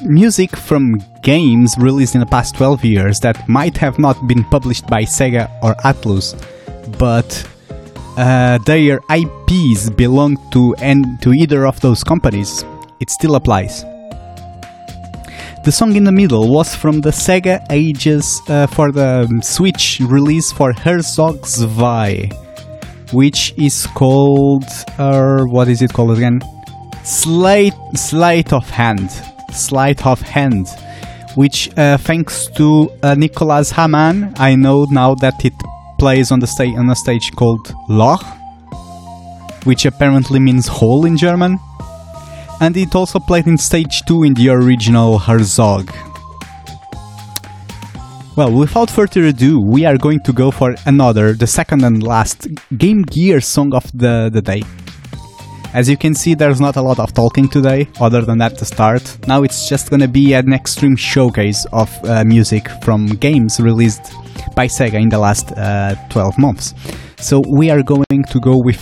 music 0.04 0.56
from 0.56 1.02
games 1.24 1.76
released 1.80 2.14
in 2.14 2.20
the 2.22 2.28
past 2.28 2.56
12 2.56 2.86
years 2.86 3.20
that 3.22 3.50
might 3.50 3.76
have 3.78 3.98
not 3.98 4.28
been 4.28 4.44
published 4.44 4.86
by 4.86 5.04
Sega 5.04 5.50
or 5.64 5.74
Atlus, 5.84 6.36
but 7.00 7.48
uh, 8.18 8.58
their 8.60 9.02
IPs 9.10 9.90
belong 9.90 10.38
to 10.52 10.76
and 10.80 11.22
to 11.22 11.34
either 11.34 11.66
of 11.66 11.80
those 11.82 12.04
companies. 12.04 12.64
It 13.00 13.10
still 13.10 13.36
applies. 13.36 13.84
The 15.66 15.72
song 15.72 15.96
in 15.96 16.04
the 16.04 16.12
middle 16.12 16.48
was 16.54 16.76
from 16.76 17.02
the 17.02 17.10
Sega 17.10 17.66
Ages 17.72 18.40
uh, 18.48 18.68
for 18.68 18.92
the 18.92 19.28
Switch 19.42 20.00
release 20.00 20.52
for 20.52 20.72
Herzog 20.72 21.44
Zwei, 21.46 22.30
which 23.12 23.52
is 23.58 23.88
called, 23.88 24.66
uh, 25.00 25.42
what 25.46 25.68
is 25.68 25.82
it 25.82 25.92
called 25.92 26.18
again? 26.18 26.40
Sleight, 27.04 27.74
Sleight 27.96 28.54
of 28.54 28.70
Hand. 28.70 29.10
Sleight 29.52 30.06
of 30.06 30.22
Hand. 30.22 30.68
Which, 31.34 31.76
uh, 31.78 31.98
thanks 31.98 32.48
to 32.58 32.92
uh, 33.02 33.16
Nicolas 33.16 33.72
Hamann, 33.72 34.34
I 34.38 34.56
know 34.56 34.86
now 34.86 35.16
that 35.16 35.44
it 35.44 35.54
plays 35.98 36.32
on 36.32 36.40
the 36.40 36.48
stage 36.48 36.76
on 36.76 36.90
a 36.90 36.96
stage 36.96 37.32
called 37.34 37.74
Loch, 37.90 38.26
which 39.66 39.86
apparently 39.86 40.40
means 40.40 40.68
hole 40.68 41.06
in 41.06 41.18
German 41.18 41.60
and 42.62 42.78
it 42.78 42.96
also 42.96 43.20
played 43.20 43.48
in 43.48 43.58
stage 43.58 44.04
2 44.06 44.24
in 44.24 44.34
the 44.34 44.50
original 44.50 45.20
Herzog. 45.20 45.92
Well, 48.36 48.52
without 48.52 48.90
further 48.90 49.26
ado, 49.26 49.62
we 49.62 49.86
are 49.86 49.98
going 49.98 50.20
to 50.22 50.34
go 50.34 50.52
for 50.52 50.76
another, 50.86 51.34
the 51.34 51.48
second 51.48 51.84
and 51.84 52.04
last 52.04 52.48
Game 52.78 53.04
Gear 53.04 53.40
song 53.40 53.74
of 53.74 53.90
the, 53.94 54.30
the 54.32 54.42
day. 54.42 54.64
As 55.76 55.90
you 55.90 55.98
can 55.98 56.16
see, 56.16 56.36
there's 56.36 56.62
not 56.62 56.78
a 56.78 56.82
lot 56.82 57.00
of 57.00 57.14
talking 57.14 57.50
today, 57.50 57.90
other 58.00 58.22
than 58.22 58.42
at 58.42 58.58
the 58.58 58.64
start. 58.64 59.04
Now 59.28 59.44
it's 59.44 59.68
just 59.68 59.90
gonna 59.90 60.08
be 60.08 60.32
an 60.32 60.54
extreme 60.54 60.96
showcase 60.96 61.66
of 61.74 61.90
uh, 62.06 62.24
music 62.24 62.70
from 62.82 63.08
games 63.08 63.60
released 63.60 64.14
by 64.56 64.68
Sega 64.68 64.94
in 64.94 65.10
the 65.10 65.20
last 65.20 65.52
uh, 65.52 65.96
12 66.12 66.40
months. 66.40 66.74
So 67.18 67.44
we 67.46 67.70
are 67.72 67.84
going 67.84 68.24
to 68.30 68.40
go 68.40 68.58
with 68.58 68.80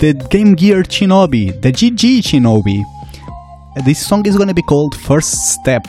the 0.00 0.14
Game 0.30 0.54
Gear 0.54 0.82
Shinobi, 0.82 1.60
the 1.60 1.72
GG 1.72 2.22
Shinobi. 2.22 2.84
This 3.84 4.06
song 4.06 4.24
is 4.24 4.38
gonna 4.38 4.54
be 4.54 4.62
called 4.62 4.94
First 4.96 5.52
Step, 5.52 5.86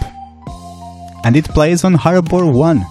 and 1.23 1.37
it 1.37 1.45
plays 1.45 1.85
on 1.85 1.93
Harbor 1.93 2.45
1. 2.45 2.85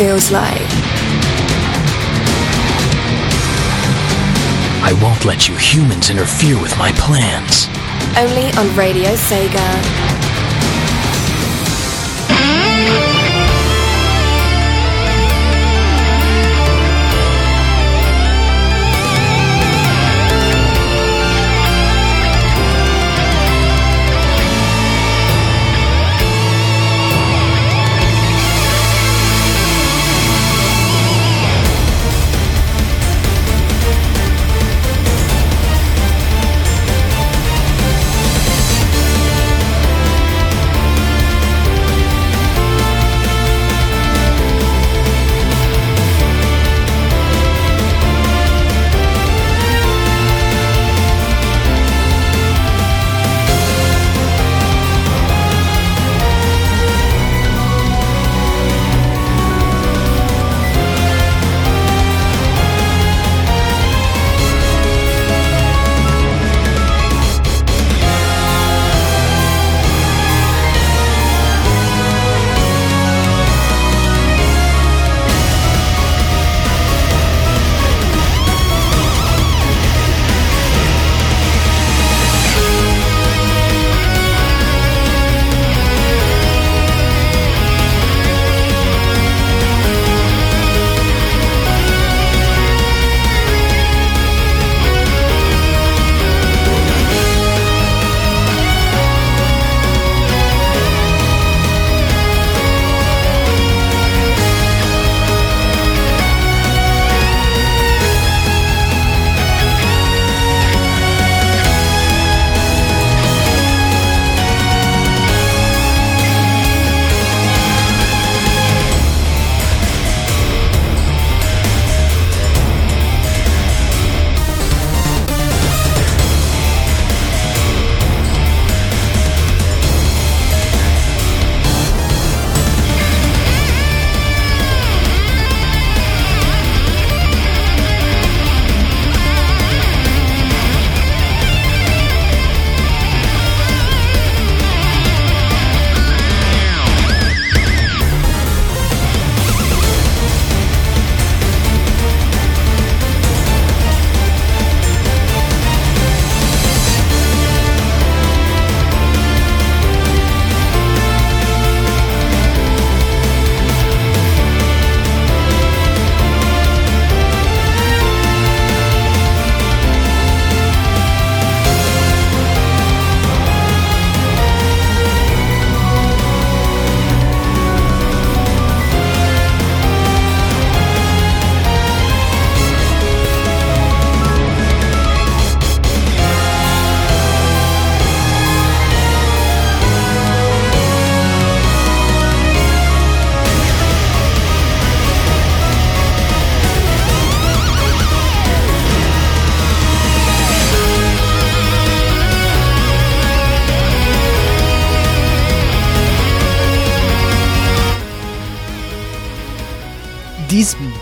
Feels 0.00 0.30
like. 0.30 0.56
I 4.82 4.98
won't 5.02 5.26
let 5.26 5.46
you 5.46 5.54
humans 5.56 6.08
interfere 6.08 6.58
with 6.58 6.74
my 6.78 6.90
plans. 6.92 7.68
Only 8.16 8.50
on 8.52 8.74
Radio 8.74 9.10
Sega. 9.10 9.99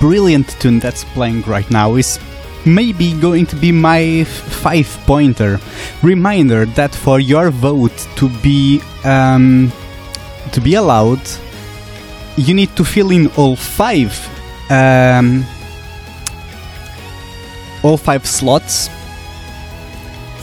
Brilliant 0.00 0.48
tune 0.60 0.78
that's 0.78 1.04
playing 1.04 1.42
right 1.42 1.70
now 1.70 1.94
is 1.96 2.18
maybe 2.64 3.18
going 3.20 3.46
to 3.46 3.56
be 3.56 3.72
my 3.72 4.24
five 4.24 4.88
pointer 5.06 5.60
reminder 6.02 6.66
that 6.66 6.94
for 6.94 7.20
your 7.20 7.50
vote 7.50 7.96
to 8.16 8.28
be 8.42 8.80
um, 9.04 9.72
to 10.52 10.60
be 10.60 10.74
allowed 10.74 11.20
you 12.36 12.54
need 12.54 12.74
to 12.76 12.84
fill 12.84 13.10
in 13.10 13.26
all 13.36 13.56
five 13.56 14.12
um, 14.70 15.44
all 17.82 17.96
five 17.96 18.26
slots 18.26 18.88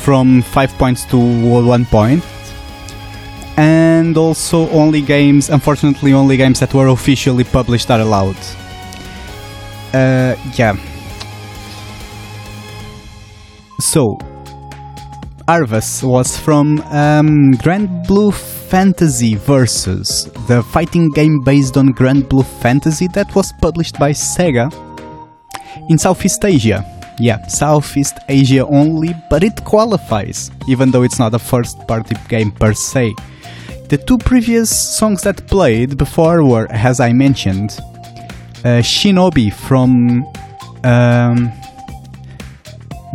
from 0.06 0.42
five 0.42 0.72
points 0.78 1.06
to 1.06 1.18
one 1.18 1.86
point. 1.86 2.24
And 3.58 4.18
also 4.18 4.70
only 4.70 5.02
games 5.02 5.50
unfortunately 5.50 6.14
only 6.14 6.38
games 6.38 6.60
that 6.60 6.74
were 6.74 6.88
officially 6.88 7.44
published 7.44 7.90
are 7.90 8.02
allowed 8.02 8.38
uh, 9.96 10.36
yeah. 10.56 10.76
So, 13.80 14.18
Arvas 15.48 16.04
was 16.04 16.38
from 16.38 16.80
um, 16.92 17.54
Granblue 17.64 18.34
Fantasy 18.70 19.36
Versus, 19.36 20.26
the 20.48 20.64
fighting 20.64 21.10
game 21.12 21.42
based 21.42 21.78
on 21.78 21.94
Granblue 21.94 22.46
Fantasy 22.62 23.08
that 23.10 23.34
was 23.36 23.54
published 23.62 23.98
by 24.00 24.12
Sega 24.12 24.72
in 25.90 25.98
Southeast 25.98 26.44
Asia. 26.44 26.84
Yeah, 27.20 27.46
Southeast 27.48 28.18
Asia 28.28 28.66
only, 28.68 29.16
but 29.30 29.44
it 29.44 29.64
qualifies, 29.64 30.52
even 30.68 30.92
though 30.92 31.04
it's 31.04 31.20
not 31.20 31.34
a 31.34 31.40
first 31.40 31.88
party 31.88 32.16
game 32.28 32.52
per 32.52 32.74
se. 32.74 33.14
The 33.88 33.98
two 33.98 34.18
previous 34.18 34.70
songs 34.98 35.22
that 35.22 35.48
played 35.48 35.98
before 35.98 36.44
were, 36.44 36.68
as 36.72 37.00
I 37.00 37.14
mentioned, 37.14 37.80
Shinobi 38.82 39.54
from 39.54 40.26
um, 40.84 41.52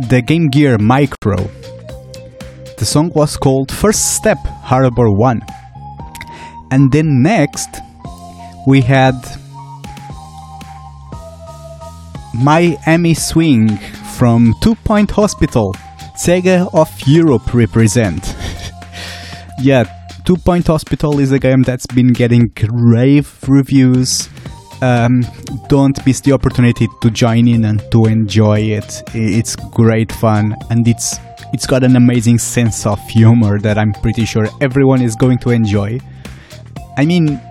the 0.07 0.21
Game 0.25 0.49
Gear 0.49 0.77
Micro. 0.77 1.35
The 2.77 2.85
song 2.85 3.11
was 3.13 3.37
called 3.37 3.71
First 3.71 4.15
Step 4.15 4.37
Harbor 4.63 5.11
1. 5.11 5.41
And 6.71 6.91
then 6.91 7.21
next, 7.21 7.67
we 8.65 8.81
had 8.81 9.13
Miami 12.33 13.13
Swing 13.13 13.77
from 14.17 14.55
Two 14.61 14.75
Point 14.75 15.11
Hospital, 15.11 15.73
Sega 16.15 16.73
of 16.73 16.89
Europe 17.05 17.53
represent. 17.53 18.35
yeah, 19.59 19.83
Two 20.23 20.37
Point 20.37 20.67
Hospital 20.67 21.19
is 21.19 21.31
a 21.33 21.39
game 21.39 21.63
that's 21.63 21.87
been 21.87 22.13
getting 22.13 22.53
rave 22.71 23.37
reviews. 23.47 24.29
Um, 24.81 25.23
don't 25.67 26.03
miss 26.05 26.21
the 26.21 26.31
opportunity 26.31 26.87
to 27.01 27.11
join 27.11 27.47
in 27.47 27.65
and 27.65 27.83
to 27.91 28.05
enjoy 28.05 28.59
it. 28.59 29.03
It's 29.13 29.55
great 29.55 30.11
fun 30.11 30.55
and 30.69 30.87
it's 30.87 31.19
it's 31.53 31.67
got 31.67 31.83
an 31.83 31.95
amazing 31.95 32.39
sense 32.39 32.85
of 32.85 32.99
humor 33.09 33.59
that 33.59 33.77
I'm 33.77 33.93
pretty 33.93 34.25
sure 34.25 34.47
everyone 34.61 35.01
is 35.01 35.15
going 35.15 35.37
to 35.39 35.49
enjoy. 35.49 35.99
I 36.97 37.05
mean, 37.05 37.41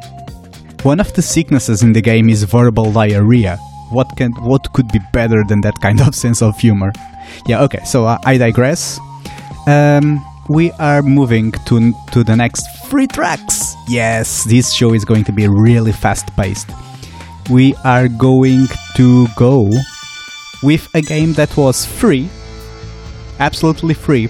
one 0.82 1.00
of 1.00 1.12
the 1.12 1.22
sicknesses 1.22 1.82
in 1.82 1.92
the 1.92 2.00
game 2.00 2.28
is 2.28 2.42
verbal 2.44 2.92
diarrhea. 2.92 3.56
What 3.90 4.16
can 4.16 4.32
what 4.42 4.72
could 4.72 4.88
be 4.88 5.00
better 5.12 5.44
than 5.46 5.60
that 5.60 5.74
kind 5.80 6.00
of 6.00 6.14
sense 6.24 6.42
of 6.42 6.58
humor? 6.58 6.92
Yeah, 7.46 7.62
okay. 7.64 7.84
So 7.84 8.06
uh, 8.06 8.18
I 8.24 8.38
digress. 8.38 8.98
Um, 9.66 10.24
we 10.48 10.72
are 10.72 11.02
moving 11.02 11.52
to 11.66 11.92
to 12.12 12.24
the 12.24 12.34
next 12.34 12.64
three 12.86 13.06
tracks. 13.06 13.76
Yes, 13.88 14.44
this 14.44 14.72
show 14.72 14.94
is 14.94 15.04
going 15.04 15.24
to 15.24 15.32
be 15.32 15.46
really 15.46 15.92
fast 15.92 16.34
paced. 16.36 16.70
We 17.50 17.74
are 17.84 18.06
going 18.06 18.68
to 18.94 19.26
go 19.34 19.70
with 20.62 20.88
a 20.94 21.00
game 21.02 21.32
that 21.32 21.56
was 21.56 21.84
free, 21.84 22.28
absolutely 23.40 23.94
free, 23.94 24.28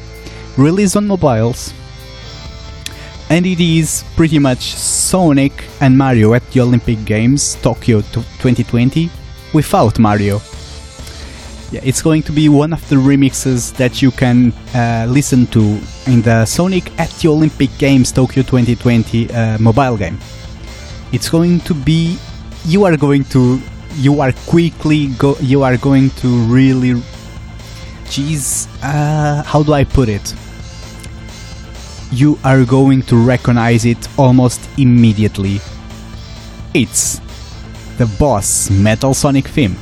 released 0.57 0.97
on 0.97 1.07
mobiles, 1.07 1.75
and 3.29 3.45
it 3.45 3.61
is 3.61 4.05
pretty 4.16 4.39
much 4.39 4.73
Sonic 4.73 5.53
and 5.83 5.99
Mario 5.99 6.33
at 6.33 6.51
the 6.51 6.61
Olympic 6.61 7.05
Games 7.05 7.57
Tokyo 7.57 8.01
2020 8.01 9.11
without 9.53 9.99
Mario. 9.99 10.41
Yeah, 11.73 11.83
it's 11.85 12.01
going 12.01 12.23
to 12.23 12.33
be 12.33 12.49
one 12.49 12.73
of 12.73 12.89
the 12.89 12.97
remixes 12.97 13.77
that 13.77 14.01
you 14.01 14.12
can 14.12 14.53
uh, 14.75 15.07
listen 15.07 15.47
to 15.49 15.61
in 16.07 16.23
the 16.23 16.47
Sonic 16.47 16.91
at 16.99 17.11
the 17.11 17.29
Olympic 17.29 17.68
Games 17.77 18.12
Tokyo 18.12 18.43
2020 18.43 19.31
uh, 19.31 19.59
mobile 19.59 19.99
game. 19.99 20.18
It's 21.12 21.29
going 21.29 21.61
to 21.61 21.75
be 21.75 22.18
you 22.65 22.85
are 22.85 22.97
going 22.97 23.25
to 23.25 23.61
you 23.97 24.21
are 24.21 24.33
quickly 24.47 25.09
go 25.19 25.37
you 25.41 25.63
are 25.63 25.77
going 25.77 26.11
to 26.11 26.29
really 26.45 26.95
jeez 28.05 28.69
uh, 28.83 29.43
how 29.43 29.63
do 29.63 29.73
I 29.73 29.85
put 29.85 30.09
it 30.09 30.35
you 32.13 32.39
are 32.43 32.65
going 32.65 33.03
to 33.03 33.17
recognize 33.17 33.85
it 33.85 34.09
almost 34.19 34.61
immediately. 34.79 35.61
It's 36.75 37.21
the 37.99 38.07
boss 38.19 38.71
Metal 38.71 39.15
Sonic 39.15 39.47
theme. 39.47 39.77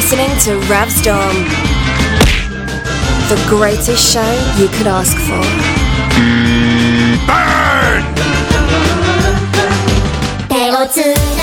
Listening 0.00 0.30
to 0.38 0.58
Ravstorm, 0.66 1.34
the 3.28 3.36
greatest 3.50 4.02
show 4.12 4.32
you 4.56 4.66
could 4.68 4.86
ask 4.86 5.14
for. 5.28 5.70
手 10.92 11.39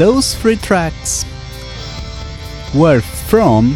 those 0.00 0.34
three 0.34 0.56
tracks 0.56 1.26
were 2.74 3.02
from 3.02 3.72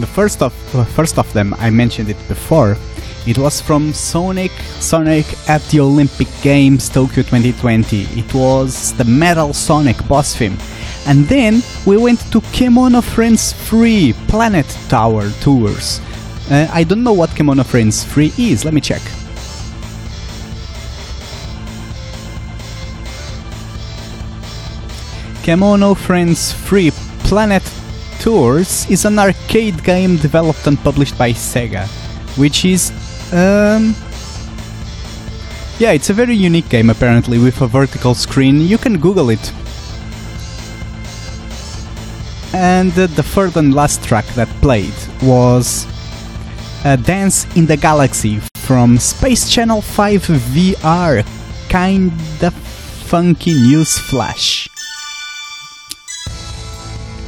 the 0.00 0.06
first 0.06 0.42
of 0.42 0.52
first 0.96 1.18
of 1.20 1.32
them. 1.34 1.54
I 1.58 1.70
mentioned 1.70 2.08
it 2.10 2.18
before. 2.26 2.76
It 3.28 3.38
was 3.38 3.60
from 3.60 3.92
Sonic 3.92 4.50
Sonic 4.80 5.24
at 5.48 5.62
the 5.70 5.78
Olympic 5.78 6.26
Games 6.42 6.88
Tokyo 6.88 7.22
2020. 7.22 8.02
It 8.18 8.34
was 8.34 8.92
the 8.94 9.04
Metal 9.04 9.52
Sonic 9.52 9.96
boss 10.08 10.34
theme. 10.34 10.58
And 11.06 11.26
then 11.26 11.62
we 11.86 11.96
went 11.96 12.18
to 12.32 12.40
Kemono 12.50 13.00
Friends 13.00 13.52
3 13.68 14.14
Planet 14.26 14.66
Tower 14.88 15.30
Tours. 15.42 16.00
Uh, 16.50 16.66
I 16.72 16.82
don't 16.82 17.04
know 17.04 17.12
what 17.12 17.30
Kemono 17.30 17.64
Friends 17.64 18.02
3 18.02 18.32
is. 18.36 18.64
Let 18.64 18.74
me 18.74 18.80
check. 18.80 19.02
Kemono 25.46 25.96
Friends 25.96 26.54
3 26.66 26.90
Planet 27.22 27.62
Tours 28.18 28.84
is 28.90 29.04
an 29.04 29.16
arcade 29.16 29.80
game 29.84 30.16
developed 30.16 30.66
and 30.66 30.76
published 30.76 31.16
by 31.16 31.30
Sega, 31.30 31.86
which 32.36 32.64
is 32.64 32.90
um 33.32 33.94
yeah, 35.78 35.92
it's 35.92 36.10
a 36.10 36.12
very 36.12 36.34
unique 36.34 36.68
game 36.68 36.90
apparently 36.90 37.38
with 37.38 37.60
a 37.60 37.68
vertical 37.68 38.12
screen. 38.12 38.60
You 38.60 38.76
can 38.76 38.98
Google 38.98 39.30
it. 39.30 39.52
And 42.52 42.90
uh, 42.98 43.06
the 43.06 43.22
third 43.22 43.56
and 43.56 43.72
last 43.72 44.02
track 44.02 44.26
that 44.34 44.48
played 44.60 44.98
was 45.22 45.86
uh, 46.84 46.96
Dance 46.96 47.46
in 47.54 47.66
the 47.66 47.76
Galaxy 47.76 48.40
from 48.56 48.98
Space 48.98 49.48
Channel 49.48 49.80
5 49.80 50.22
VR. 50.26 51.24
Kinda 51.68 52.50
funky 52.50 53.54
news 53.54 53.96
flash. 53.96 54.68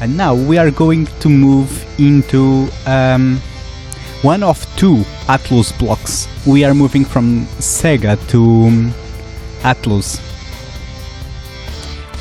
And 0.00 0.16
now 0.16 0.34
we 0.34 0.58
are 0.58 0.70
going 0.70 1.06
to 1.20 1.28
move 1.28 1.70
into 1.98 2.68
um, 2.86 3.40
one 4.22 4.42
of 4.42 4.64
two 4.76 4.96
Atlus 5.26 5.76
blocks. 5.78 6.28
We 6.46 6.64
are 6.64 6.74
moving 6.74 7.04
from 7.04 7.46
Sega 7.58 8.16
to 8.28 8.42
um, 8.42 8.94
Atlus. 9.62 10.20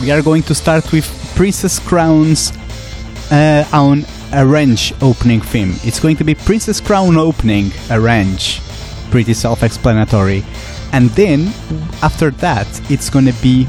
We 0.02 0.12
are 0.12 0.22
going 0.22 0.44
to 0.44 0.56
start 0.56 0.92
with 0.92 1.06
Princess 1.36 1.80
Crown's 1.80 2.52
uh, 3.32 3.66
on 3.72 4.06
Arrange 4.34 4.94
opening 5.02 5.42
theme. 5.42 5.74
It's 5.84 6.00
going 6.00 6.18
to 6.18 6.24
be 6.24 6.36
Princess 6.36 6.82
Crown 6.82 7.16
opening 7.16 7.72
Arrange. 7.90 8.60
Pretty 9.10 9.34
self 9.34 9.64
explanatory. 9.64 10.44
And 10.94 11.10
then 11.12 11.48
after 12.02 12.32
that, 12.32 12.68
it's 12.92 13.10
gonna 13.10 13.34
be 13.42 13.68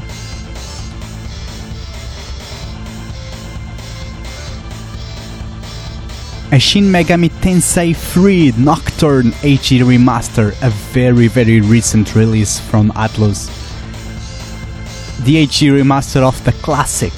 a 6.51 6.59
Shin 6.59 6.85
Megami 6.85 7.29
Tensei 7.41 7.95
3 7.95 8.53
Nocturne 8.57 9.31
HD 9.43 9.83
remaster, 9.83 10.49
a 10.63 10.69
very 10.93 11.27
very 11.27 11.61
recent 11.61 12.15
release 12.15 12.59
from 12.59 12.91
Atlus. 12.93 13.47
The 15.25 15.45
HD 15.45 15.69
remaster 15.71 16.23
of 16.23 16.43
the 16.45 16.53
classic. 16.53 17.13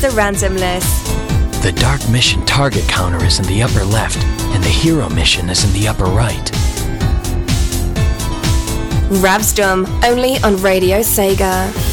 The 0.00 0.08
randomness. 0.08 1.62
The 1.62 1.72
Dark 1.72 2.08
Mission 2.08 2.42
target 2.46 2.88
counter 2.88 3.22
is 3.22 3.38
in 3.38 3.44
the 3.44 3.62
upper 3.62 3.84
left, 3.84 4.16
and 4.54 4.64
the 4.64 4.68
Hero 4.68 5.10
Mission 5.10 5.50
is 5.50 5.62
in 5.62 5.78
the 5.78 5.88
upper 5.88 6.04
right. 6.04 6.50
Rabsdom, 9.20 9.86
only 10.02 10.38
on 10.38 10.56
Radio 10.62 11.00
Sega. 11.00 11.89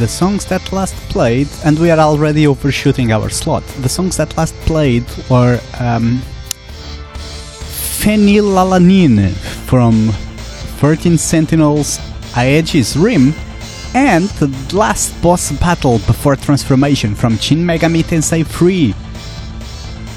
The 0.00 0.08
songs 0.08 0.46
that 0.46 0.72
last 0.72 0.94
played, 1.10 1.46
and 1.62 1.78
we 1.78 1.90
are 1.90 1.98
already 1.98 2.46
overshooting 2.46 3.12
our 3.12 3.28
slot. 3.28 3.62
The 3.82 3.88
songs 3.88 4.16
that 4.16 4.34
last 4.38 4.54
played 4.64 5.04
were 5.28 5.60
um, 5.78 6.22
from 9.66 10.08
13 10.80 11.18
Sentinels 11.18 12.00
Aegis 12.34 12.96
Rim 12.96 13.34
and 13.94 14.24
the 14.40 14.48
last 14.74 15.20
boss 15.20 15.52
battle 15.52 15.98
before 16.06 16.34
transformation 16.36 17.14
from 17.14 17.36
Shin 17.36 17.58
Megami 17.58 18.02
Tensei 18.02 18.46
3 18.46 18.94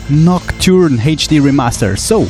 Nocturne 0.10 0.98
HD 0.98 1.42
Remaster. 1.42 2.00
So, 2.00 2.22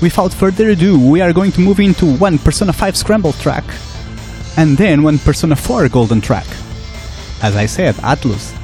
without 0.00 0.32
further 0.32 0.70
ado, 0.70 0.98
we 0.98 1.20
are 1.20 1.34
going 1.34 1.52
to 1.52 1.60
move 1.60 1.80
into 1.80 2.16
one 2.16 2.38
Persona 2.38 2.72
5 2.72 2.96
Scramble 2.96 3.34
track 3.34 3.64
and 4.56 4.78
then 4.78 5.02
one 5.02 5.18
Persona 5.18 5.56
4 5.56 5.90
Golden 5.90 6.22
track. 6.22 6.46
As 7.42 7.56
I 7.56 7.66
said, 7.66 7.96
Atlus. 7.96 8.61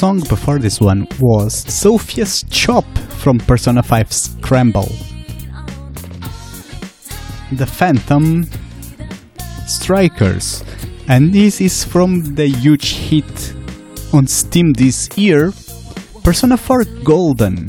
Song 0.00 0.20
before 0.30 0.58
this 0.58 0.80
one 0.80 1.06
was 1.20 1.52
Sophia's 1.52 2.42
Chop 2.48 2.86
from 3.20 3.36
Persona 3.36 3.82
5 3.82 4.10
Scramble. 4.10 4.88
The 7.52 7.66
Phantom 7.66 8.48
Strikers. 9.66 10.64
And 11.06 11.34
this 11.34 11.60
is 11.60 11.84
from 11.84 12.34
the 12.34 12.46
huge 12.46 12.94
hit 12.94 13.54
on 14.14 14.26
Steam 14.26 14.72
this 14.72 15.10
year, 15.18 15.52
Persona 16.24 16.56
4 16.56 16.84
Golden. 17.04 17.68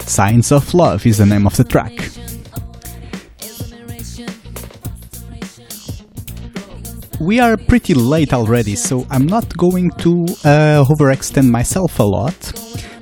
Signs 0.00 0.50
of 0.50 0.72
Love 0.72 1.04
is 1.04 1.18
the 1.18 1.26
name 1.26 1.46
of 1.46 1.58
the 1.58 1.64
track. 1.64 2.01
We 7.22 7.38
are 7.38 7.56
pretty 7.56 7.94
late 7.94 8.32
already, 8.32 8.74
so 8.74 9.06
I'm 9.08 9.26
not 9.26 9.56
going 9.56 9.90
to 9.98 10.24
uh, 10.44 10.84
overextend 10.90 11.48
myself 11.48 12.00
a 12.00 12.02
lot. 12.02 12.34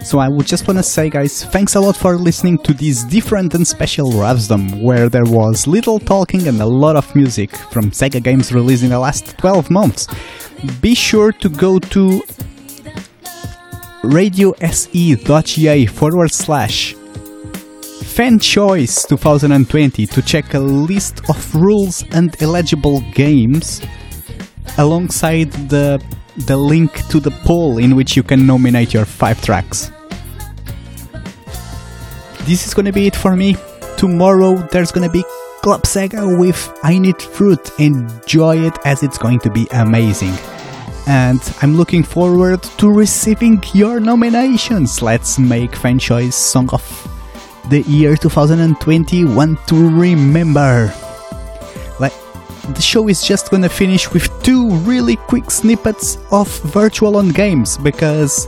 So 0.04 0.18
I 0.18 0.28
would 0.28 0.46
just 0.46 0.68
want 0.68 0.78
to 0.78 0.82
say, 0.82 1.08
guys, 1.08 1.42
thanks 1.46 1.74
a 1.74 1.80
lot 1.80 1.96
for 1.96 2.18
listening 2.18 2.58
to 2.64 2.74
this 2.74 3.02
different 3.04 3.54
and 3.54 3.66
special 3.66 4.10
Ravsdom, 4.10 4.82
where 4.82 5.08
there 5.08 5.24
was 5.24 5.66
little 5.66 5.98
talking 5.98 6.48
and 6.48 6.60
a 6.60 6.66
lot 6.66 6.96
of 6.96 7.16
music 7.16 7.56
from 7.72 7.90
Sega 7.92 8.22
games 8.22 8.52
released 8.52 8.82
in 8.82 8.90
the 8.90 8.98
last 8.98 9.38
12 9.38 9.70
months. 9.70 10.06
Be 10.82 10.94
sure 10.94 11.32
to 11.32 11.48
go 11.48 11.78
to 11.78 12.22
radiose.ga 14.02 15.86
forward 15.86 16.30
slash 16.30 16.94
Fan 18.04 18.38
Choice 18.38 19.04
2020 19.06 20.04
to 20.04 20.20
check 20.20 20.52
a 20.52 20.58
list 20.58 21.22
of 21.30 21.54
rules 21.54 22.04
and 22.12 22.36
eligible 22.42 23.00
games 23.14 23.80
alongside 24.78 25.52
the 25.68 26.02
the 26.46 26.56
link 26.56 27.06
to 27.08 27.20
the 27.20 27.30
poll 27.44 27.78
in 27.78 27.96
which 27.96 28.16
you 28.16 28.22
can 28.22 28.46
nominate 28.46 28.94
your 28.94 29.04
five 29.04 29.40
tracks. 29.42 29.90
This 32.44 32.66
is 32.66 32.74
gonna 32.74 32.92
be 32.92 33.06
it 33.06 33.16
for 33.16 33.36
me. 33.36 33.56
Tomorrow 33.96 34.68
there's 34.72 34.92
gonna 34.92 35.10
be 35.10 35.24
Club 35.62 35.82
Sega 35.82 36.38
with 36.38 36.72
I 36.82 36.98
Need 36.98 37.20
Fruit. 37.20 37.60
Enjoy 37.78 38.56
it 38.64 38.78
as 38.86 39.02
it's 39.02 39.18
going 39.18 39.40
to 39.40 39.50
be 39.50 39.66
amazing. 39.72 40.32
And 41.06 41.40
I'm 41.60 41.76
looking 41.76 42.02
forward 42.02 42.62
to 42.62 42.90
receiving 42.90 43.62
your 43.74 44.00
nominations. 44.00 45.02
Let's 45.02 45.38
make 45.38 45.76
Fan 45.76 45.98
Choice 45.98 46.36
Song 46.36 46.70
of 46.70 46.82
the 47.68 47.82
Year 47.82 48.16
2020 48.16 49.24
one 49.26 49.58
to 49.66 49.90
remember. 49.90 50.92
The 52.74 52.82
show 52.82 53.08
is 53.08 53.22
just 53.22 53.50
gonna 53.50 53.68
finish 53.68 54.10
with 54.12 54.28
two 54.42 54.70
really 54.80 55.16
quick 55.16 55.50
snippets 55.50 56.18
of 56.30 56.48
Virtual 56.72 57.16
On 57.16 57.30
games 57.30 57.78
because 57.78 58.46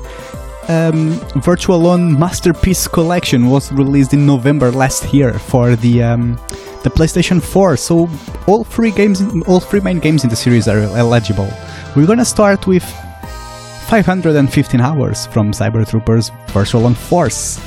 um, 0.69 1.11
Virtual 1.43 1.87
On 1.87 2.19
Masterpiece 2.19 2.87
Collection 2.87 3.49
was 3.49 3.73
released 3.73 4.13
in 4.15 4.25
November 4.27 4.71
last 4.71 5.13
year 5.13 5.39
for 5.39 5.77
the 5.77 6.03
um, 6.03 6.39
the 6.83 6.91
PlayStation 6.91 7.43
4. 7.43 7.77
So 7.77 8.09
all 8.47 8.65
three 8.65 8.91
games, 8.91 9.23
all 9.47 9.61
three 9.61 9.81
main 9.81 9.99
games 9.99 10.25
in 10.25 10.31
the 10.31 10.37
series 10.37 10.69
are 10.69 10.79
eligible. 10.79 11.49
We're 11.97 12.07
gonna 12.07 12.25
start 12.25 12.67
with 12.67 12.85
515 13.89 14.81
hours 14.81 15.27
from 15.27 15.53
Cyber 15.53 15.89
Troopers 15.89 16.31
Virtual 16.49 16.87
On 16.87 16.95
Force. 16.95 17.61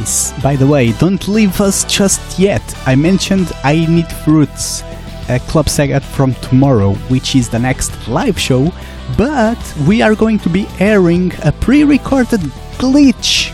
Guys, 0.00 0.32
by 0.42 0.56
the 0.56 0.66
way, 0.66 0.92
don't 0.92 1.28
leave 1.28 1.60
us 1.60 1.84
just 1.84 2.38
yet. 2.38 2.62
I 2.86 2.94
mentioned 2.94 3.52
I 3.62 3.84
Need 3.84 4.10
Fruits, 4.24 4.82
a 5.28 5.38
Club 5.40 5.66
Sega 5.66 6.00
from 6.00 6.32
tomorrow, 6.36 6.94
which 7.12 7.36
is 7.36 7.50
the 7.50 7.58
next 7.58 8.08
live 8.08 8.40
show, 8.40 8.72
but 9.18 9.60
we 9.86 10.00
are 10.00 10.14
going 10.14 10.38
to 10.38 10.48
be 10.48 10.66
airing 10.78 11.32
a 11.44 11.52
pre 11.52 11.84
recorded 11.84 12.40
glitch 12.80 13.52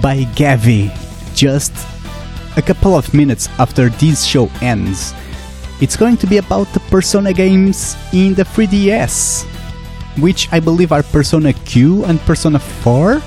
by 0.00 0.18
Gavi 0.38 0.94
just 1.34 1.74
a 2.56 2.62
couple 2.62 2.94
of 2.94 3.12
minutes 3.12 3.48
after 3.58 3.88
this 3.88 4.24
show 4.24 4.48
ends. 4.62 5.12
It's 5.80 5.96
going 5.96 6.18
to 6.18 6.26
be 6.28 6.36
about 6.36 6.68
the 6.72 6.80
Persona 6.88 7.32
games 7.32 7.96
in 8.12 8.34
the 8.34 8.44
3DS, 8.44 9.42
which 10.22 10.46
I 10.52 10.60
believe 10.60 10.92
are 10.92 11.02
Persona 11.02 11.52
Q 11.52 12.04
and 12.04 12.20
Persona 12.20 12.60
4. 12.60 13.20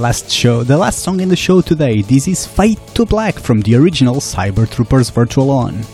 Last 0.00 0.30
show, 0.30 0.64
the 0.64 0.76
last 0.76 1.00
song 1.00 1.20
in 1.20 1.28
the 1.28 1.36
show 1.36 1.60
today. 1.60 2.00
This 2.00 2.26
is 2.26 2.46
Fight 2.46 2.78
to 2.94 3.04
Black 3.04 3.38
from 3.38 3.60
the 3.60 3.74
original 3.74 4.16
Cyber 4.16 4.68
Troopers 4.68 5.10
Virtual 5.10 5.50
On. 5.50 5.84